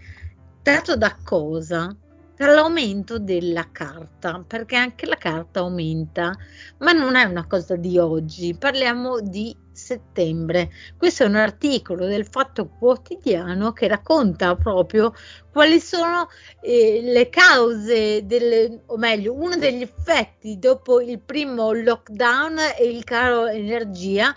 Dato 0.67 0.97
da 0.97 1.17
cosa? 1.23 1.97
per 2.35 2.49
l'aumento 2.49 3.21
della 3.21 3.69
carta, 3.71 4.45
perché 4.45 4.75
anche 4.75 5.07
la 5.07 5.15
carta 5.15 5.61
aumenta, 5.61 6.37
ma 6.79 6.91
non 6.91 7.15
è 7.15 7.23
una 7.23 7.47
cosa 7.47 7.77
di 7.77 7.97
oggi, 7.99 8.57
parliamo 8.59 9.21
di 9.21 9.57
settembre. 9.71 10.71
Questo 10.99 11.23
è 11.23 11.27
un 11.27 11.37
articolo 11.37 12.05
del 12.07 12.27
Fatto 12.27 12.67
Quotidiano 12.67 13.73
che 13.73 13.87
racconta 13.87 14.57
proprio 14.57 15.15
quali 15.53 15.79
sono 15.79 16.29
eh, 16.61 17.01
le 17.01 17.29
cause, 17.31 18.27
delle, 18.27 18.83
o 18.87 18.97
meglio, 18.97 19.35
uno 19.35 19.55
degli 19.57 19.83
effetti 19.83 20.59
dopo 20.59 21.01
il 21.01 21.21
primo 21.21 21.71
lockdown 21.71 22.59
e 22.77 22.89
il 22.89 23.05
caro 23.05 23.47
energia, 23.47 24.35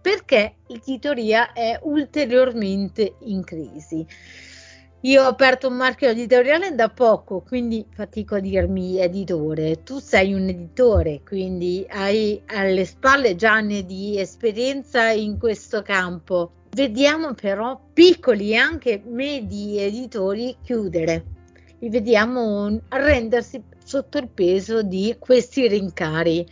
perché 0.00 0.58
l'editoria 0.68 1.52
è 1.52 1.80
ulteriormente 1.82 3.16
in 3.22 3.42
crisi. 3.42 4.06
Io 5.04 5.22
ho 5.22 5.26
aperto 5.26 5.68
un 5.68 5.74
marchio 5.74 6.08
editoriale 6.08 6.74
da 6.74 6.88
poco, 6.88 7.42
quindi 7.46 7.84
fatico 7.90 8.36
a 8.36 8.40
dirmi 8.40 8.98
editore. 8.98 9.82
Tu 9.82 9.98
sei 9.98 10.32
un 10.32 10.48
editore, 10.48 11.20
quindi 11.22 11.84
hai 11.90 12.40
alle 12.46 12.86
spalle 12.86 13.36
già 13.36 13.52
anni 13.52 13.84
di 13.84 14.18
esperienza 14.18 15.10
in 15.10 15.38
questo 15.38 15.82
campo. 15.82 16.52
Vediamo 16.70 17.34
però 17.34 17.78
piccoli 17.92 18.52
e 18.52 18.56
anche 18.56 19.02
medi 19.04 19.78
editori 19.78 20.56
chiudere. 20.62 21.22
Li 21.80 21.90
vediamo 21.90 22.80
arrendersi 22.88 23.62
sotto 23.84 24.16
il 24.16 24.28
peso 24.28 24.82
di 24.82 25.16
questi 25.18 25.68
rincari. 25.68 26.48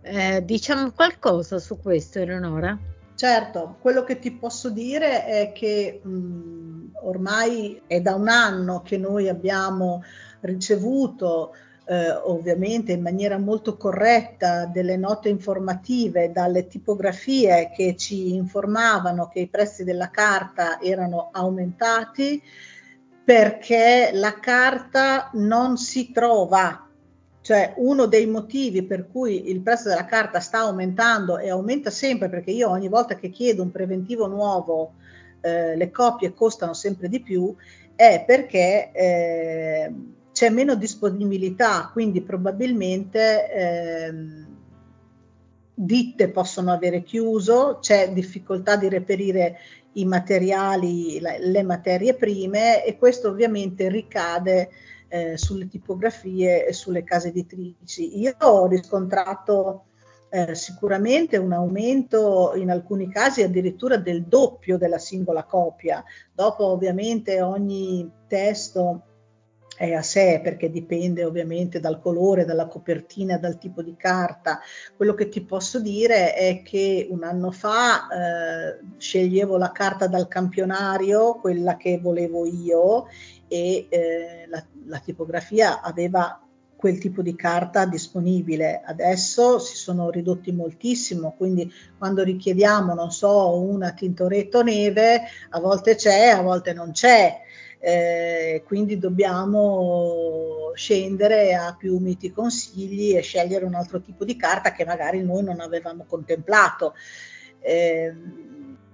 Eh, 0.00 0.42
diciamo 0.42 0.90
qualcosa 0.92 1.58
su 1.58 1.78
questo, 1.78 2.18
Eleonora? 2.18 2.89
Certo, 3.20 3.76
quello 3.82 4.02
che 4.02 4.18
ti 4.18 4.32
posso 4.32 4.70
dire 4.70 5.26
è 5.26 5.52
che 5.52 6.00
mh, 6.02 6.92
ormai 7.02 7.82
è 7.86 8.00
da 8.00 8.14
un 8.14 8.28
anno 8.28 8.80
che 8.80 8.96
noi 8.96 9.28
abbiamo 9.28 10.02
ricevuto 10.40 11.54
eh, 11.84 12.12
ovviamente 12.12 12.92
in 12.92 13.02
maniera 13.02 13.36
molto 13.36 13.76
corretta 13.76 14.64
delle 14.64 14.96
note 14.96 15.28
informative 15.28 16.32
dalle 16.32 16.66
tipografie 16.66 17.70
che 17.76 17.94
ci 17.94 18.32
informavano 18.32 19.28
che 19.28 19.40
i 19.40 19.48
prezzi 19.48 19.84
della 19.84 20.08
carta 20.08 20.80
erano 20.80 21.28
aumentati 21.30 22.42
perché 23.22 24.12
la 24.14 24.38
carta 24.40 25.28
non 25.34 25.76
si 25.76 26.10
trova 26.10 26.89
cioè 27.42 27.72
uno 27.76 28.06
dei 28.06 28.26
motivi 28.26 28.82
per 28.82 29.08
cui 29.10 29.50
il 29.50 29.60
prezzo 29.60 29.88
della 29.88 30.04
carta 30.04 30.40
sta 30.40 30.58
aumentando 30.58 31.38
e 31.38 31.50
aumenta 31.50 31.90
sempre 31.90 32.28
perché 32.28 32.50
io 32.50 32.68
ogni 32.68 32.88
volta 32.88 33.14
che 33.14 33.30
chiedo 33.30 33.62
un 33.62 33.70
preventivo 33.70 34.26
nuovo 34.26 34.94
eh, 35.40 35.74
le 35.74 35.90
copie 35.90 36.34
costano 36.34 36.74
sempre 36.74 37.08
di 37.08 37.20
più 37.20 37.54
è 37.96 38.24
perché 38.26 38.92
eh, 38.92 39.92
c'è 40.32 40.48
meno 40.48 40.74
disponibilità, 40.74 41.90
quindi 41.92 42.22
probabilmente 42.22 43.52
eh, 43.52 44.14
ditte 45.74 46.28
possono 46.30 46.72
avere 46.72 47.02
chiuso, 47.02 47.78
c'è 47.80 48.12
difficoltà 48.12 48.76
di 48.76 48.88
reperire 48.88 49.58
i 49.94 50.04
materiali, 50.04 51.20
le 51.20 51.62
materie 51.62 52.14
prime 52.14 52.84
e 52.84 52.96
questo 52.96 53.28
ovviamente 53.28 53.88
ricade 53.88 54.70
eh, 55.10 55.36
sulle 55.36 55.68
tipografie 55.68 56.66
e 56.66 56.72
sulle 56.72 57.04
case 57.04 57.28
editrici. 57.28 58.18
Io 58.18 58.34
ho 58.38 58.66
riscontrato 58.66 59.86
eh, 60.30 60.54
sicuramente 60.54 61.36
un 61.36 61.52
aumento 61.52 62.52
in 62.54 62.70
alcuni 62.70 63.10
casi 63.10 63.42
addirittura 63.42 63.96
del 63.96 64.24
doppio 64.24 64.78
della 64.78 64.98
singola 64.98 65.44
copia. 65.44 66.02
Dopo 66.32 66.66
ovviamente 66.66 67.42
ogni 67.42 68.08
testo 68.28 69.02
è 69.80 69.94
a 69.94 70.02
sé 70.02 70.40
perché 70.42 70.70
dipende 70.70 71.24
ovviamente 71.24 71.80
dal 71.80 72.00
colore, 72.00 72.44
dalla 72.44 72.66
copertina, 72.66 73.38
dal 73.38 73.56
tipo 73.56 73.82
di 73.82 73.96
carta. 73.96 74.60
Quello 74.94 75.14
che 75.14 75.30
ti 75.30 75.40
posso 75.40 75.80
dire 75.80 76.34
è 76.34 76.60
che 76.62 77.08
un 77.10 77.24
anno 77.24 77.50
fa 77.50 78.06
eh, 78.08 78.78
sceglievo 78.98 79.56
la 79.56 79.72
carta 79.72 80.06
dal 80.06 80.28
campionario, 80.28 81.36
quella 81.36 81.78
che 81.78 81.98
volevo 81.98 82.44
io, 82.44 83.06
e 83.50 83.86
eh, 83.88 84.46
la, 84.48 84.64
la 84.86 84.98
tipografia 84.98 85.80
aveva 85.80 86.40
quel 86.76 86.98
tipo 86.98 87.20
di 87.20 87.34
carta 87.34 87.84
disponibile. 87.84 88.80
Adesso 88.84 89.58
si 89.58 89.76
sono 89.76 90.08
ridotti 90.08 90.52
moltissimo, 90.52 91.34
quindi 91.36 91.70
quando 91.98 92.22
richiediamo, 92.22 92.94
non 92.94 93.10
so, 93.10 93.58
una 93.58 93.92
tintoretto 93.92 94.62
neve, 94.62 95.22
a 95.50 95.60
volte 95.60 95.96
c'è, 95.96 96.28
a 96.28 96.40
volte 96.40 96.72
non 96.72 96.92
c'è 96.92 97.42
eh, 97.82 98.62
quindi 98.66 98.98
dobbiamo 98.98 100.70
scendere 100.74 101.54
a 101.54 101.74
più 101.74 101.96
miti 101.96 102.30
consigli 102.30 103.16
e 103.16 103.22
scegliere 103.22 103.64
un 103.64 103.74
altro 103.74 104.02
tipo 104.02 104.26
di 104.26 104.36
carta 104.36 104.72
che 104.72 104.84
magari 104.84 105.22
noi 105.22 105.42
non 105.42 105.60
avevamo 105.60 106.04
contemplato. 106.06 106.94
Eh, 107.58 108.14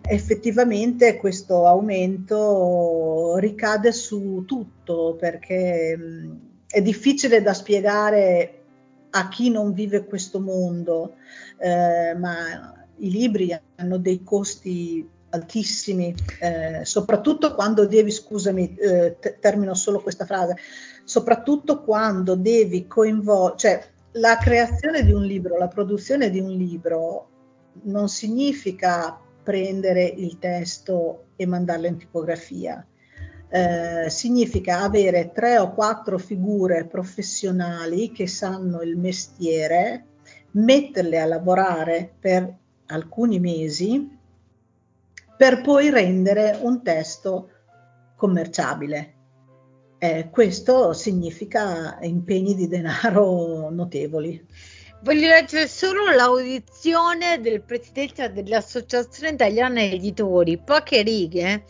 effettivamente 0.08 1.16
questo 1.16 1.66
aumento 1.66 3.36
ricade 3.38 3.92
su 3.92 4.44
tutto 4.46 5.16
perché 5.18 5.96
mh, 5.96 6.38
è 6.68 6.82
difficile 6.82 7.42
da 7.42 7.54
spiegare 7.54 8.62
a 9.10 9.28
chi 9.28 9.50
non 9.50 9.72
vive 9.72 10.04
questo 10.04 10.40
mondo, 10.40 11.14
eh, 11.58 12.14
ma 12.14 12.86
i 12.98 13.10
libri 13.10 13.58
hanno 13.76 13.98
dei 13.98 14.22
costi 14.22 15.08
altissimi, 15.30 16.14
eh, 16.40 16.84
soprattutto 16.84 17.54
quando 17.54 17.86
devi, 17.86 18.10
scusami, 18.10 18.74
eh, 18.76 19.16
t- 19.18 19.38
termino 19.38 19.74
solo 19.74 20.00
questa 20.00 20.24
frase, 20.24 20.56
soprattutto 21.04 21.82
quando 21.82 22.34
devi 22.34 22.86
coinvolgere, 22.86 23.56
cioè 23.56 23.86
la 24.12 24.36
creazione 24.38 25.04
di 25.04 25.12
un 25.12 25.22
libro, 25.22 25.58
la 25.58 25.68
produzione 25.68 26.30
di 26.30 26.40
un 26.40 26.50
libro 26.50 27.28
non 27.84 28.08
significa 28.08 29.20
prendere 29.46 30.02
il 30.02 30.40
testo 30.40 31.26
e 31.36 31.46
mandarlo 31.46 31.86
in 31.86 31.98
tipografia. 31.98 32.84
Eh, 33.48 34.10
significa 34.10 34.80
avere 34.80 35.30
tre 35.32 35.56
o 35.58 35.72
quattro 35.72 36.18
figure 36.18 36.84
professionali 36.86 38.10
che 38.10 38.26
sanno 38.26 38.82
il 38.82 38.96
mestiere, 38.96 40.06
metterle 40.50 41.20
a 41.20 41.26
lavorare 41.26 42.12
per 42.18 42.52
alcuni 42.86 43.38
mesi 43.38 44.18
per 45.36 45.60
poi 45.60 45.90
rendere 45.90 46.58
un 46.60 46.82
testo 46.82 47.50
commerciabile. 48.16 49.12
Eh, 49.98 50.28
questo 50.28 50.92
significa 50.92 51.98
impegni 52.00 52.56
di 52.56 52.66
denaro 52.66 53.70
notevoli. 53.70 54.44
Voglio 55.06 55.28
leggere 55.28 55.68
solo 55.68 56.10
l'audizione 56.10 57.40
del 57.40 57.62
presidente 57.62 58.32
dell'Associazione 58.32 59.34
Italiana 59.34 59.84
Editori, 59.84 60.58
poche 60.58 61.02
righe. 61.02 61.62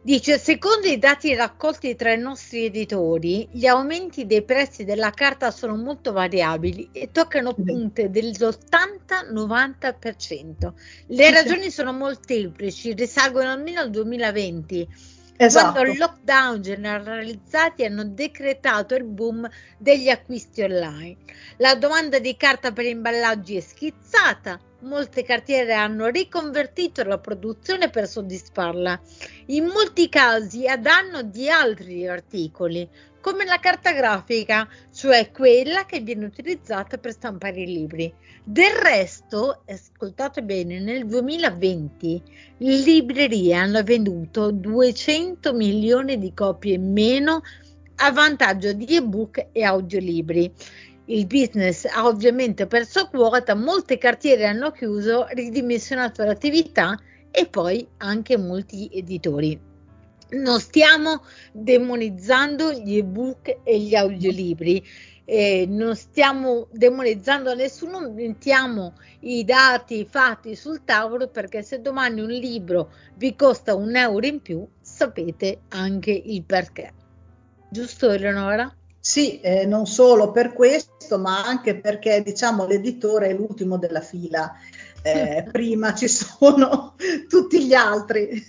Dice, 0.00 0.38
secondo 0.38 0.86
i 0.86 0.96
dati 0.96 1.34
raccolti 1.34 1.96
tra 1.96 2.12
i 2.12 2.18
nostri 2.20 2.66
editori, 2.66 3.48
gli 3.50 3.66
aumenti 3.66 4.24
dei 4.24 4.44
prezzi 4.44 4.84
della 4.84 5.10
carta 5.10 5.50
sono 5.50 5.74
molto 5.74 6.12
variabili 6.12 6.90
e 6.92 7.10
toccano 7.10 7.54
punte 7.54 8.08
dell'80-90%. 8.08 10.72
Le 11.08 11.30
ragioni 11.32 11.72
sono 11.72 11.92
molteplici, 11.92 12.92
risalgono 12.92 13.50
almeno 13.50 13.80
al 13.80 13.90
2020 13.90 14.88
esatto. 15.36 15.72
quando 15.72 15.90
il 15.90 15.98
lockdown 15.98 16.62
generalizzati 16.62 17.84
hanno 17.84 18.04
decretato 18.04 18.94
il 18.94 19.04
boom 19.04 19.48
degli 19.78 20.08
acquisti 20.08 20.62
online. 20.62 21.16
La 21.58 21.74
domanda 21.74 22.18
di 22.18 22.36
carta 22.36 22.72
per 22.72 22.84
imballaggi 22.84 23.56
è 23.56 23.60
schizzata, 23.60 24.58
molte 24.80 25.22
cartiere 25.22 25.74
hanno 25.74 26.06
riconvertito 26.06 27.02
la 27.04 27.18
produzione 27.18 27.90
per 27.90 28.06
soddisfarla, 28.06 29.00
in 29.46 29.66
molti 29.66 30.08
casi 30.08 30.66
a 30.66 30.76
danno 30.76 31.22
di 31.22 31.48
altri 31.48 32.06
articoli, 32.06 32.88
come 33.26 33.44
la 33.44 33.58
carta 33.58 33.90
grafica, 33.90 34.68
cioè 34.94 35.32
quella 35.32 35.84
che 35.84 35.98
viene 35.98 36.26
utilizzata 36.26 36.96
per 36.96 37.10
stampare 37.10 37.62
i 37.62 37.66
libri. 37.66 38.14
Del 38.44 38.70
resto, 38.70 39.62
ascoltate 39.66 40.44
bene, 40.44 40.78
nel 40.78 41.06
2020 41.06 42.22
le 42.58 42.76
librerie 42.76 43.52
hanno 43.52 43.82
venduto 43.82 44.52
200 44.52 45.52
milioni 45.54 46.18
di 46.18 46.32
copie 46.34 46.74
in 46.74 46.92
meno 46.92 47.42
a 47.96 48.12
vantaggio 48.12 48.72
di 48.72 48.94
ebook 48.94 49.48
e 49.50 49.64
audiolibri. 49.64 50.52
Il 51.06 51.26
business 51.26 51.84
ha 51.84 52.06
ovviamente 52.06 52.68
perso 52.68 53.08
quota, 53.08 53.56
molte 53.56 53.98
cartiere 53.98 54.46
hanno 54.46 54.70
chiuso, 54.70 55.26
ridimensionato 55.30 56.22
l'attività 56.22 56.96
e 57.32 57.46
poi 57.46 57.88
anche 57.96 58.38
molti 58.38 58.88
editori 58.92 59.74
non 60.30 60.60
stiamo 60.60 61.22
demonizzando 61.52 62.72
gli 62.72 62.96
ebook 62.96 63.58
e 63.62 63.80
gli 63.80 63.94
audiolibri, 63.94 64.84
eh, 65.24 65.66
non 65.68 65.96
stiamo 65.96 66.68
demonizzando 66.70 67.54
nessuno, 67.54 68.10
mettiamo 68.10 68.94
i 69.20 69.44
dati, 69.44 70.00
i 70.00 70.08
fatti 70.08 70.54
sul 70.54 70.84
tavolo 70.84 71.28
perché 71.28 71.62
se 71.62 71.80
domani 71.80 72.20
un 72.20 72.30
libro 72.30 72.92
vi 73.16 73.34
costa 73.34 73.74
un 73.74 73.96
euro 73.96 74.24
in 74.26 74.40
più, 74.40 74.66
sapete 74.80 75.62
anche 75.68 76.12
il 76.12 76.44
perché. 76.44 76.92
Giusto 77.68 78.10
Eleonora? 78.10 78.72
Sì, 79.00 79.40
eh, 79.40 79.66
non 79.66 79.86
solo 79.86 80.30
per 80.30 80.52
questo, 80.52 81.18
ma 81.18 81.44
anche 81.44 81.76
perché 81.76 82.22
diciamo 82.22 82.66
l'editore 82.66 83.28
è 83.28 83.34
l'ultimo 83.34 83.78
della 83.78 84.00
fila. 84.00 84.52
Eh, 85.02 85.46
prima 85.50 85.94
ci 85.94 86.08
sono 86.08 86.94
tutti 87.28 87.66
gli 87.66 87.74
altri. 87.74 88.44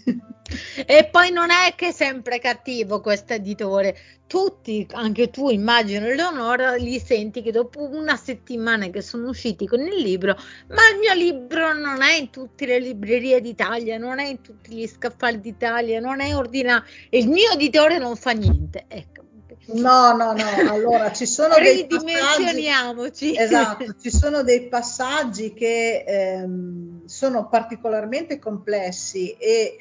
E 0.86 1.10
poi 1.12 1.32
non 1.32 1.50
è 1.50 1.74
che 1.76 1.88
è 1.88 1.92
sempre 1.92 2.40
cattivo 2.40 3.02
questo 3.02 3.34
editore. 3.34 3.98
Tutti, 4.28 4.86
anche 4.92 5.30
tu 5.30 5.50
immagino 5.50 6.06
Eleonora, 6.06 6.76
li 6.76 7.00
senti 7.00 7.42
che 7.42 7.52
dopo 7.52 7.82
una 7.82 8.16
settimana 8.18 8.88
che 8.88 9.02
sono 9.02 9.30
usciti 9.30 9.66
con 9.66 9.80
il 9.80 9.96
libro, 9.96 10.36
ma 10.68 10.90
il 10.92 11.00
mio 11.00 11.14
libro 11.14 11.74
non 11.74 12.02
è 12.02 12.14
in 12.14 12.30
tutte 12.30 12.66
le 12.66 12.80
librerie 12.80 13.42
d'Italia, 13.42 13.98
non 13.98 14.20
è 14.20 14.28
in 14.28 14.42
tutti 14.42 14.74
gli 14.74 14.88
scaffali 14.88 15.40
d'Italia, 15.40 16.00
non 16.00 16.20
è 16.20 16.36
ordinato. 16.36 16.86
Il 17.10 17.28
mio 17.30 17.52
editore 17.52 17.98
non 17.98 18.16
fa 18.16 18.32
niente. 18.32 18.86
Ecco. 18.88 19.26
No, 19.70 20.16
no, 20.16 20.32
no, 20.32 20.72
allora 20.72 21.12
ci 21.12 21.26
sono 21.26 21.56
dei 21.56 21.86
passaggi, 21.88 23.36
esatto, 23.36 23.96
ci 24.00 24.10
sono 24.10 24.42
dei 24.42 24.70
passaggi 24.70 25.54
che 25.54 26.06
ehm, 26.08 27.06
sono 27.06 27.50
particolarmente 27.50 28.40
complessi 28.40 29.32
e 29.34 29.78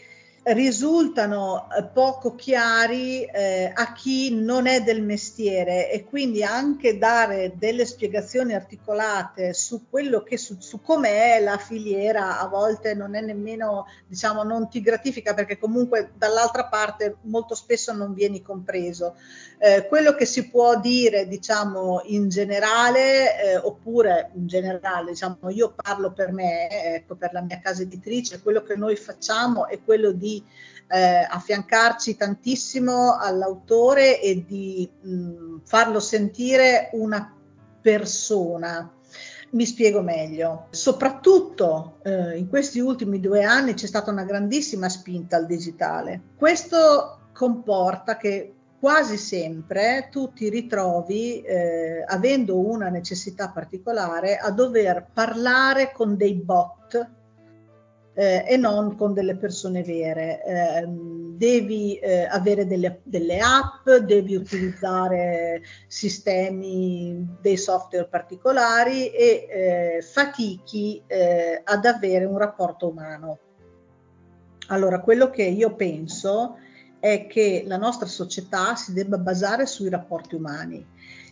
risultano 0.53 1.66
eh, 1.76 1.82
poco 1.84 2.36
chiari 2.36 3.24
eh, 3.24 3.72
a 3.74 3.92
chi 3.92 4.32
non 4.32 4.68
è 4.68 4.80
del 4.80 5.03
mestiere 5.03 5.90
e 5.90 6.05
quindi 6.05 6.44
anche 6.44 6.99
dare 6.99 7.55
delle 7.57 7.84
spiegazioni 7.84 8.55
articolate 8.55 9.53
su 9.53 9.86
quello 9.90 10.22
che 10.22 10.36
su, 10.36 10.57
su 10.61 10.80
è 11.03 11.40
la 11.40 11.59
filiera 11.59 12.38
a 12.38 12.47
volte 12.47 12.94
non 12.94 13.16
è 13.16 13.20
nemmeno 13.22 13.86
diciamo 14.07 14.44
non 14.44 14.68
ti 14.68 14.80
gratifica 14.80 15.34
perché 15.34 15.59
comunque 15.59 16.12
dall'altra 16.16 16.66
parte 16.66 17.16
molto 17.22 17.57
spesso 17.57 17.92
non 17.92 18.14
vieni 18.14 18.40
compreso. 18.40 19.16
Eh, 19.59 19.86
quello 19.88 20.14
che 20.14 20.26
si 20.26 20.49
può 20.49 20.78
dire 20.78 21.26
diciamo 21.26 22.03
in 22.05 22.28
generale 22.28 23.42
eh, 23.42 23.57
oppure 23.57 24.30
in 24.34 24.47
generale 24.47 25.11
diciamo 25.11 25.49
io 25.49 25.74
parlo 25.74 26.12
per 26.12 26.30
me 26.30 26.68
ecco 26.94 27.14
per 27.16 27.32
la 27.32 27.40
mia 27.40 27.59
casa 27.59 27.82
editrice 27.82 28.42
quello 28.42 28.62
che 28.62 28.76
noi 28.76 28.97
facciamo 28.97 29.66
è 29.66 29.80
quello 29.82 30.12
di 30.12 30.36
eh, 30.89 31.26
affiancarci 31.28 32.16
tantissimo 32.16 33.16
all'autore 33.18 34.20
e 34.20 34.45
di 34.45 34.89
mh, 35.01 35.61
farlo 35.64 36.01
sentire 36.01 36.91
una 36.93 37.34
persona. 37.80 38.91
Mi 39.51 39.64
spiego 39.64 40.03
meglio. 40.03 40.66
Soprattutto 40.70 41.99
eh, 42.03 42.37
in 42.37 42.49
questi 42.49 42.80
ultimi 42.80 43.20
due 43.20 43.45
anni 43.45 43.74
c'è 43.74 43.87
stata 43.87 44.11
una 44.11 44.24
grandissima 44.24 44.89
spinta 44.89 45.37
al 45.37 45.47
digitale. 45.47 46.20
Questo 46.37 47.30
comporta 47.32 48.16
che 48.16 48.53
quasi 48.78 49.16
sempre 49.16 50.09
tu 50.11 50.32
ti 50.32 50.49
ritrovi, 50.49 51.41
eh, 51.43 52.05
avendo 52.07 52.59
una 52.59 52.89
necessità 52.89 53.49
particolare, 53.49 54.37
a 54.37 54.51
dover 54.51 55.09
parlare 55.12 55.93
con 55.93 56.16
dei 56.16 56.34
bot 56.34 57.11
eh, 58.19 58.45
e 58.49 58.57
non 58.57 58.97
con 58.97 59.12
delle 59.12 59.37
persone 59.37 59.83
vere. 59.83 60.43
Eh, 60.43 60.87
devi 61.37 61.99
eh, 61.99 62.25
avere 62.25 62.67
delle, 62.67 63.01
delle, 63.03 63.39
app, 63.41 63.89
devi 63.91 64.35
utilizzare 64.35 65.62
sistemi, 65.87 67.37
dei 67.43 67.59
software 67.59 68.09
particolari 68.09 69.09
e 69.09 69.47
eh, 69.49 70.03
fatichi 70.03 71.03
eh, 71.07 71.61
ad 71.62 71.85
avere 71.85 72.25
un 72.25 72.39
rapporto 72.39 72.89
umano. 72.89 73.39
Allora, 74.69 75.01
quello 75.01 75.29
che 75.29 75.45
io 75.45 75.75
penso 75.75 76.57
è 76.99 77.27
che 77.27 77.64
la 77.67 77.77
nostra 77.77 78.07
società 78.07 78.75
si 78.75 78.95
debba 78.95 79.19
basare 79.19 79.67
sui 79.67 79.91
rapporti 79.91 80.35
umani 80.35 80.85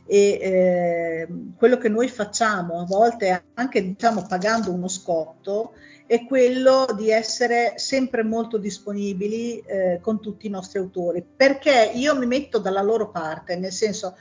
e 0.07 0.19
eh, 0.19 1.29
quello 1.57 1.79
che 1.79 1.89
noi 1.89 2.09
facciamo 2.09 2.81
a 2.81 2.85
volte 2.85 3.45
anche 3.55 3.83
diciamo 3.83 4.27
pagando 4.27 4.71
uno 4.71 4.89
scotto 4.89 5.73
è 6.07 6.27
quello 6.27 6.87
di 6.95 7.11
essere 7.11 7.75
sempre 7.77 8.23
molto 8.23 8.59
disponibili 8.59 9.61
eh, 9.61 9.99
con 10.03 10.21
tutti 10.21 10.47
i 10.47 10.51
nostri 10.51 10.79
autori, 10.79 11.25
perché 11.25 11.93
io 11.95 12.15
mi 12.17 12.27
metto 12.27 12.59
dalla 12.59 12.83
loro 12.83 13.11
parte, 13.11 13.57
nel 13.57 13.73
senso 13.73 14.17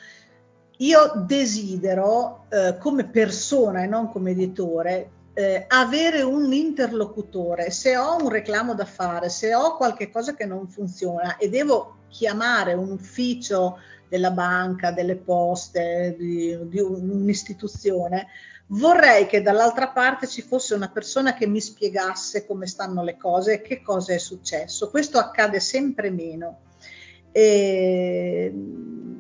io 0.78 1.12
desidero 1.28 2.46
eh, 2.50 2.78
come 2.80 3.06
persona 3.08 3.84
e 3.84 3.88
non 3.88 4.10
come 4.10 4.32
editore 4.32 5.10
eh, 5.34 5.66
avere 5.68 6.22
un 6.22 6.54
interlocutore, 6.54 7.70
se 7.70 7.98
ho 7.98 8.18
un 8.18 8.30
reclamo 8.30 8.76
da 8.76 8.86
fare, 8.86 9.30
se 9.30 9.54
ho 9.54 9.76
qualche 9.76 10.10
cosa 10.10 10.36
che 10.36 10.46
non 10.46 10.70
funziona 10.70 11.38
e 11.38 11.50
devo 11.50 11.98
chiamare 12.08 12.74
un 12.74 12.92
ufficio 12.92 13.80
della 14.14 14.30
banca, 14.30 14.92
delle 14.92 15.16
poste, 15.16 16.16
di, 16.16 16.56
di 16.68 16.80
un'istituzione, 16.80 18.28
Vorrei 18.68 19.26
che 19.28 19.42
dall'altra 19.42 19.90
parte 19.90 20.26
ci 20.28 20.42
fosse 20.42 20.74
una 20.74 20.90
persona 20.90 21.34
che 21.34 21.46
mi 21.46 21.60
spiegasse 21.60 22.46
come 22.46 22.66
stanno 22.66 23.04
le 23.04 23.18
cose 23.18 23.56
e 23.56 23.62
che 23.62 23.82
cosa 23.82 24.14
è 24.14 24.18
successo. 24.18 24.90
Questo 24.90 25.18
accade 25.18 25.60
sempre 25.60 26.10
meno. 26.10 26.60
E, 27.32 28.54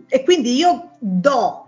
e 0.08 0.24
quindi 0.24 0.56
io 0.56 0.92
do 0.98 1.68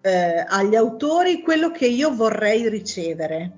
eh, 0.00 0.44
agli 0.46 0.76
autori 0.76 1.42
quello 1.42 1.70
che 1.70 1.86
io 1.86 2.14
vorrei 2.14 2.68
ricevere. 2.68 3.52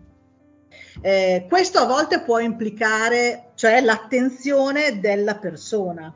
Eh, 1.01 1.47
questo 1.49 1.79
a 1.79 1.87
volte 1.87 2.23
può 2.23 2.39
implicare, 2.39 3.51
cioè 3.55 3.81
l'attenzione 3.81 4.99
della 4.99 5.37
persona. 5.37 6.12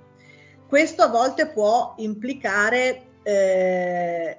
Questo 0.73 1.03
a 1.03 1.09
volte 1.09 1.49
può 1.49 1.93
implicare 1.99 3.03
eh, 3.23 4.39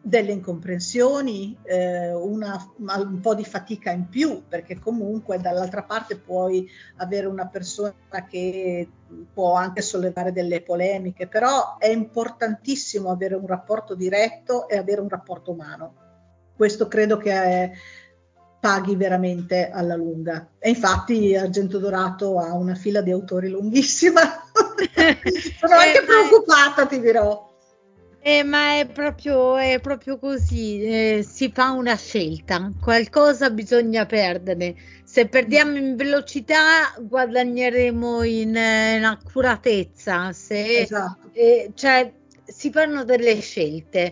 delle 0.00 0.30
incomprensioni, 0.30 1.58
eh, 1.64 2.14
una, 2.14 2.64
un 2.76 3.18
po' 3.20 3.34
di 3.34 3.44
fatica 3.44 3.90
in 3.90 4.08
più, 4.08 4.44
perché 4.48 4.78
comunque 4.78 5.40
dall'altra 5.40 5.82
parte 5.82 6.16
puoi 6.16 6.70
avere 6.98 7.26
una 7.26 7.48
persona 7.48 7.92
che 8.30 8.88
può 9.32 9.54
anche 9.54 9.82
sollevare 9.82 10.30
delle 10.30 10.62
polemiche, 10.62 11.26
però 11.26 11.76
è 11.78 11.88
importantissimo 11.88 13.10
avere 13.10 13.34
un 13.34 13.48
rapporto 13.48 13.96
diretto 13.96 14.68
e 14.68 14.76
avere 14.76 15.00
un 15.00 15.08
rapporto 15.08 15.50
umano. 15.50 15.94
Questo 16.54 16.86
credo 16.86 17.16
che 17.16 17.32
è, 17.32 17.72
paghi 18.64 18.96
veramente 18.96 19.68
alla 19.68 19.94
lunga. 19.94 20.48
E 20.58 20.70
infatti 20.70 21.36
Argento 21.36 21.78
Dorato 21.78 22.38
ha 22.38 22.54
una 22.54 22.74
fila 22.74 23.02
di 23.02 23.10
autori 23.10 23.50
lunghissima. 23.50 24.22
Sono 25.60 25.74
anche 25.74 26.00
eh, 26.00 26.04
preoccupata, 26.06 26.86
ti 26.86 26.98
dirò. 26.98 27.52
Eh, 28.22 28.42
ma 28.42 28.78
è 28.78 28.86
proprio, 28.86 29.56
è 29.58 29.78
proprio 29.82 30.18
così, 30.18 30.82
eh, 30.82 31.26
si 31.28 31.52
fa 31.52 31.72
una 31.72 31.94
scelta, 31.94 32.72
qualcosa 32.80 33.50
bisogna 33.50 34.06
perdere. 34.06 34.76
Se 35.04 35.28
perdiamo 35.28 35.76
in 35.76 35.94
velocità 35.94 36.94
guadagneremo 36.98 38.22
in, 38.22 38.56
in 38.56 39.04
accuratezza, 39.04 40.32
se, 40.32 40.78
esatto. 40.78 41.28
eh, 41.34 41.70
cioè 41.74 42.10
si 42.46 42.70
fanno 42.70 43.04
delle 43.04 43.38
scelte. 43.40 44.10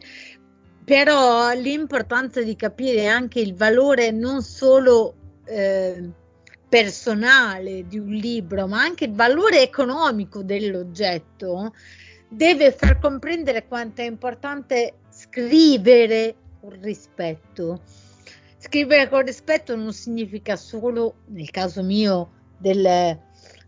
Però 0.92 1.50
l'importanza 1.54 2.42
di 2.42 2.54
capire 2.54 3.06
anche 3.06 3.40
il 3.40 3.54
valore 3.54 4.10
non 4.10 4.42
solo 4.42 5.14
eh, 5.46 6.10
personale 6.68 7.86
di 7.86 7.98
un 7.98 8.10
libro, 8.10 8.66
ma 8.66 8.82
anche 8.82 9.04
il 9.04 9.14
valore 9.14 9.62
economico 9.62 10.42
dell'oggetto 10.42 11.72
deve 12.28 12.72
far 12.72 12.98
comprendere 12.98 13.66
quanto 13.66 14.02
è 14.02 14.04
importante 14.04 14.96
scrivere 15.08 16.34
con 16.60 16.78
rispetto. 16.82 17.80
Scrivere 18.58 19.08
con 19.08 19.22
rispetto 19.22 19.74
non 19.74 19.94
significa 19.94 20.56
solo, 20.56 21.20
nel 21.28 21.48
caso 21.48 21.82
mio, 21.82 22.32
del, 22.58 23.18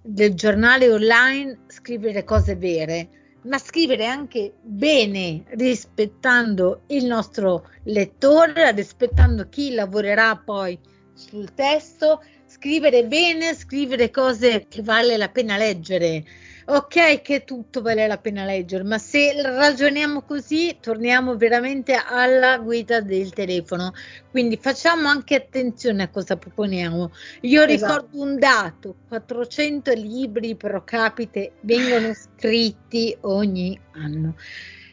del 0.03 0.35
giornale 0.35 0.91
online, 0.91 1.61
scrivere 1.69 2.23
cose 2.23 2.55
vere, 2.55 3.09
ma 3.45 3.59
scrivere 3.59 4.07
anche 4.07 4.55
bene, 4.63 5.45
rispettando 5.51 6.83
il 6.89 7.05
nostro 7.05 7.69
lettore, 7.85 8.73
rispettando 8.73 9.49
chi 9.49 9.75
lavorerà 9.75 10.37
poi 10.37 10.79
sul 11.15 11.53
testo, 11.55 12.23
scrivere 12.47 13.05
bene, 13.07 13.55
scrivere 13.55 14.11
cose 14.11 14.67
che 14.69 14.83
vale 14.83 15.17
la 15.17 15.29
pena 15.29 15.57
leggere 15.57 16.25
ok 16.67 17.21
che 17.23 17.45
tutto 17.45 17.83
vale 17.83 18.07
la 18.07 18.19
pena 18.19 18.45
leggere, 18.45 18.85
ma 18.85 18.99
se 18.99 19.41
ragioniamo 19.41 20.23
così 20.23 20.77
torniamo 20.81 21.37
veramente 21.37 21.95
alla 21.95 22.59
guida 22.59 23.01
del 23.01 23.33
telefono. 23.33 23.93
Quindi 24.31 24.59
facciamo 24.61 25.09
anche 25.09 25.35
attenzione 25.35 26.05
a 26.05 26.09
cosa 26.09 26.37
proponiamo. 26.37 27.13
Io 27.43 27.63
esatto. 27.65 27.93
ricordo 27.93 28.23
un 28.23 28.39
dato, 28.39 28.97
400 29.09 29.93
libri 29.93 30.55
pro 30.57 30.83
capite 30.85 31.53
vengono 31.61 32.15
scritti 32.15 33.17
ogni 33.23 33.79
anno. 33.93 34.37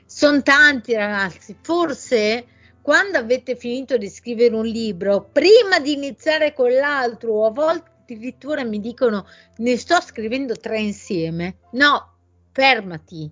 Sono 0.05 0.41
tanti 0.41 0.93
ragazzi, 0.93 1.55
forse 1.61 2.45
quando 2.81 3.19
avete 3.19 3.55
finito 3.55 3.95
di 3.95 4.09
scrivere 4.09 4.55
un 4.55 4.65
libro, 4.65 5.29
prima 5.31 5.79
di 5.79 5.93
iniziare 5.93 6.53
con 6.53 6.71
l'altro, 6.71 7.45
a 7.45 7.51
volte 7.51 7.90
addirittura 8.13 8.63
mi 8.63 8.79
dicono 8.79 9.25
ne 9.57 9.77
sto 9.77 9.99
scrivendo 10.01 10.55
tre 10.55 10.79
insieme. 10.79 11.57
No, 11.71 12.17
fermati. 12.51 13.31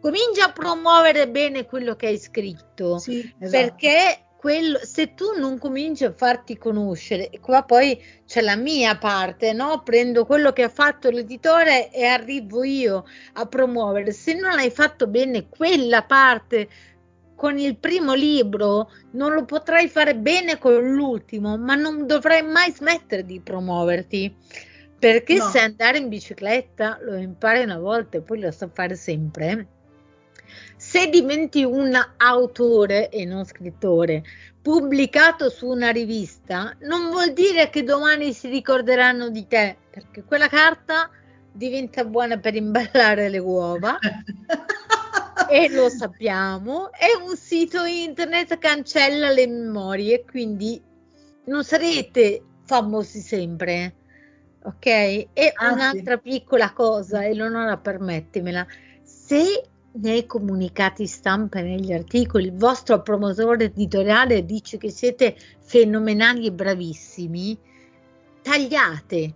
Comincia 0.00 0.46
a 0.46 0.52
promuovere 0.52 1.28
bene 1.28 1.64
quello 1.64 1.94
che 1.94 2.08
hai 2.08 2.18
scritto, 2.18 2.98
sì, 2.98 3.18
esatto. 3.38 3.50
perché 3.50 4.24
quello, 4.42 4.80
se 4.82 5.14
tu 5.14 5.38
non 5.38 5.56
cominci 5.56 6.04
a 6.04 6.12
farti 6.12 6.58
conoscere, 6.58 7.30
qua 7.40 7.62
poi 7.62 7.96
c'è 8.26 8.40
la 8.40 8.56
mia 8.56 8.98
parte, 8.98 9.52
no? 9.52 9.84
Prendo 9.84 10.26
quello 10.26 10.50
che 10.52 10.64
ha 10.64 10.68
fatto 10.68 11.10
l'editore 11.10 11.92
e 11.92 12.04
arrivo 12.04 12.64
io 12.64 13.04
a 13.34 13.46
promuovere. 13.46 14.10
Se 14.10 14.34
non 14.34 14.58
hai 14.58 14.70
fatto 14.70 15.06
bene 15.06 15.48
quella 15.48 16.02
parte 16.02 16.68
con 17.42 17.58
il 17.58 17.76
primo 17.76 18.14
libro 18.14 18.88
non 19.14 19.32
lo 19.32 19.44
potrai 19.44 19.88
fare 19.88 20.14
bene 20.14 20.58
con 20.58 20.74
l'ultimo, 20.94 21.58
ma 21.58 21.74
non 21.74 22.06
dovrai 22.06 22.44
mai 22.44 22.70
smettere 22.70 23.24
di 23.24 23.40
promuoverti. 23.40 24.32
Perché 24.96 25.38
no. 25.38 25.48
se 25.48 25.58
andare 25.58 25.98
in 25.98 26.08
bicicletta 26.08 27.00
lo 27.02 27.16
impari 27.16 27.64
una 27.64 27.80
volta 27.80 28.18
e 28.18 28.20
poi 28.20 28.38
lo 28.38 28.52
so 28.52 28.70
fare 28.72 28.94
sempre. 28.94 29.66
Se 30.76 31.08
diventi 31.08 31.64
un 31.64 31.92
autore 32.18 33.08
e 33.08 33.24
non 33.24 33.44
scrittore 33.44 34.22
pubblicato 34.62 35.50
su 35.50 35.66
una 35.66 35.90
rivista, 35.90 36.76
non 36.82 37.10
vuol 37.10 37.32
dire 37.32 37.70
che 37.70 37.82
domani 37.82 38.32
si 38.32 38.48
ricorderanno 38.50 39.30
di 39.30 39.48
te, 39.48 39.76
perché 39.90 40.22
quella 40.22 40.46
carta 40.46 41.10
diventa 41.50 42.04
buona 42.04 42.38
per 42.38 42.54
imballare 42.54 43.28
le 43.28 43.38
uova. 43.38 43.98
e 45.48 45.68
lo 45.70 45.88
sappiamo. 45.88 46.90
E 46.92 47.16
un 47.22 47.36
sito 47.36 47.84
internet 47.84 48.58
cancella 48.58 49.30
le 49.30 49.46
memorie, 49.46 50.24
quindi 50.24 50.80
non 51.44 51.64
sarete 51.64 52.42
famosi 52.64 53.20
sempre. 53.20 53.94
Ok? 54.64 54.86
E 54.86 55.52
ah, 55.54 55.72
un'altra 55.72 56.20
sì. 56.22 56.30
piccola 56.30 56.72
cosa, 56.72 57.26
Eleonora, 57.26 57.76
permettimela. 57.76 58.66
Se 59.02 59.68
nei 59.94 60.26
comunicati 60.26 61.06
stampa 61.06 61.58
e 61.58 61.62
negli 61.62 61.92
articoli 61.92 62.46
il 62.46 62.56
vostro 62.56 63.02
promotore 63.02 63.64
editoriale 63.64 64.44
dice 64.44 64.78
che 64.78 64.90
siete 64.90 65.36
fenomenali 65.58 66.46
e 66.46 66.52
bravissimi, 66.52 67.58
tagliate 68.40 69.34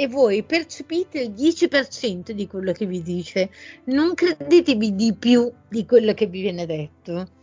e 0.00 0.08
voi 0.08 0.42
percepite 0.44 1.20
il 1.20 1.32
10% 1.32 2.30
di 2.30 2.46
quello 2.46 2.72
che 2.72 2.86
vi 2.86 3.02
dice, 3.02 3.50
non 3.84 4.14
credetevi 4.14 4.94
di 4.94 5.12
più 5.12 5.52
di 5.68 5.84
quello 5.84 6.14
che 6.14 6.24
vi 6.24 6.40
viene 6.40 6.64
detto 6.64 7.39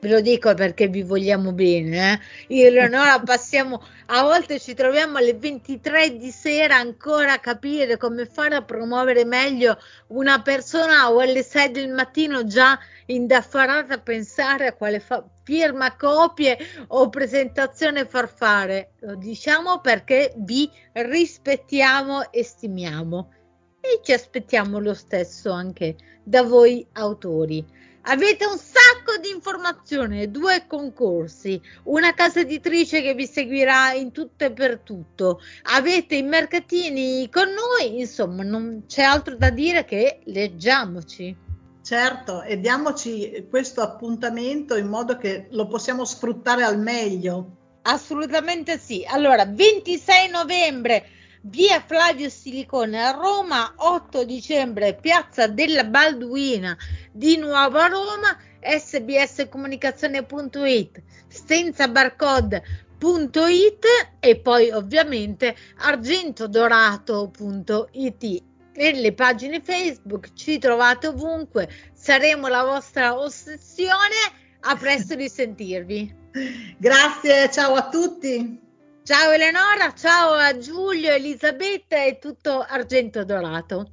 Ve 0.00 0.08
lo 0.08 0.20
dico 0.20 0.54
perché 0.54 0.86
vi 0.86 1.02
vogliamo 1.02 1.52
bene. 1.52 2.12
Eh? 2.12 2.54
Io 2.54 2.64
e 2.64 2.66
Eleonora 2.68 3.18
passiamo, 3.24 3.82
a 4.06 4.22
volte 4.22 4.60
ci 4.60 4.74
troviamo 4.74 5.18
alle 5.18 5.34
23 5.34 6.16
di 6.16 6.30
sera 6.30 6.76
ancora 6.76 7.32
a 7.32 7.38
capire 7.40 7.96
come 7.96 8.26
fare 8.26 8.54
a 8.54 8.62
promuovere 8.62 9.24
meglio 9.24 9.76
una 10.08 10.40
persona 10.40 11.10
o 11.10 11.18
alle 11.18 11.42
6 11.42 11.70
del 11.72 11.90
mattino 11.90 12.44
già 12.44 12.78
indaffarata 13.06 13.94
a 13.94 14.00
pensare 14.00 14.68
a 14.68 14.74
quale 14.74 15.00
fa- 15.00 15.24
firma 15.42 15.96
copie 15.96 16.58
o 16.88 17.08
presentazione 17.08 18.04
far 18.04 18.28
fare. 18.28 18.92
Lo 19.00 19.16
diciamo 19.16 19.80
perché 19.80 20.32
vi 20.36 20.70
rispettiamo 20.92 22.30
e 22.30 22.44
stimiamo 22.44 23.32
e 23.80 24.00
ci 24.02 24.12
aspettiamo 24.12 24.78
lo 24.78 24.94
stesso 24.94 25.50
anche 25.50 25.96
da 26.22 26.42
voi 26.42 26.86
autori. 26.92 27.64
Avete 28.02 28.46
un 28.46 28.56
sacco 28.56 29.18
di 29.20 29.30
informazioni, 29.30 30.30
due 30.30 30.64
concorsi, 30.66 31.60
una 31.84 32.14
casa 32.14 32.40
editrice 32.40 33.02
che 33.02 33.14
vi 33.14 33.26
seguirà 33.26 33.92
in 33.92 34.12
tutto 34.12 34.44
e 34.44 34.52
per 34.52 34.78
tutto. 34.80 35.40
Avete 35.64 36.14
i 36.16 36.22
mercatini 36.22 37.28
con 37.30 37.48
noi, 37.48 37.98
insomma, 37.98 38.42
non 38.42 38.84
c'è 38.86 39.02
altro 39.02 39.36
da 39.36 39.50
dire 39.50 39.84
che 39.84 40.20
leggiamoci. 40.24 41.36
Certo, 41.82 42.42
e 42.42 42.60
diamoci 42.60 43.46
questo 43.48 43.80
appuntamento 43.80 44.76
in 44.76 44.88
modo 44.88 45.16
che 45.16 45.48
lo 45.50 45.66
possiamo 45.66 46.04
sfruttare 46.04 46.62
al 46.62 46.78
meglio. 46.78 47.56
Assolutamente 47.82 48.78
sì. 48.78 49.04
Allora, 49.06 49.46
26 49.46 50.28
novembre 50.28 51.08
via 51.42 51.80
Flavio 51.80 52.28
Silicone 52.28 53.00
a 53.02 53.12
Roma, 53.12 53.72
8 53.76 54.24
dicembre 54.24 54.94
Piazza 54.94 55.46
della 55.46 55.84
Balduina 55.84 56.76
di 57.12 57.36
Nuova 57.36 57.86
Roma, 57.86 58.36
sbscomunicazione.it, 58.60 61.02
senza 61.28 61.86
barcode.it 61.88 63.84
e 64.20 64.40
poi 64.40 64.70
ovviamente 64.70 65.54
argentodorato.it. 65.78 68.42
Nelle 68.74 69.12
pagine 69.12 69.60
Facebook 69.60 70.32
ci 70.34 70.58
trovate 70.58 71.08
ovunque, 71.08 71.68
saremo 71.92 72.46
la 72.48 72.62
vostra 72.62 73.18
ossessione. 73.18 74.46
A 74.60 74.74
presto 74.76 75.14
di 75.14 75.28
sentirvi. 75.28 76.12
Grazie, 76.76 77.48
ciao 77.50 77.74
a 77.74 77.88
tutti. 77.88 78.67
Ciao 79.08 79.30
Eleonora, 79.30 79.94
ciao 79.94 80.34
a 80.34 80.58
Giulio, 80.58 81.10
Elisabetta 81.10 82.04
e 82.04 82.18
tutto 82.18 82.60
Argento 82.60 83.24
Dorato. 83.24 83.92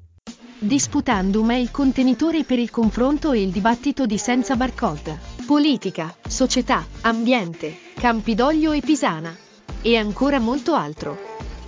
Disputandum 0.59 1.51
è 1.51 1.55
il 1.55 1.71
contenitore 1.71 2.43
per 2.43 2.59
il 2.59 2.69
confronto 2.69 3.31
e 3.31 3.41
il 3.41 3.49
dibattito 3.49 4.05
di 4.05 4.17
Senza 4.17 4.57
Barcode. 4.57 5.17
Politica, 5.47 6.13
società, 6.27 6.85
ambiente, 7.03 7.77
Campidoglio 7.95 8.73
e 8.73 8.81
Pisana. 8.81 9.33
E 9.81 9.95
ancora 9.95 10.39
molto 10.39 10.73
altro. 10.73 11.17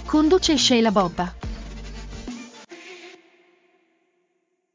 Conduce 0.06 0.58
Sheila 0.58 0.92
Bobba. 0.92 1.37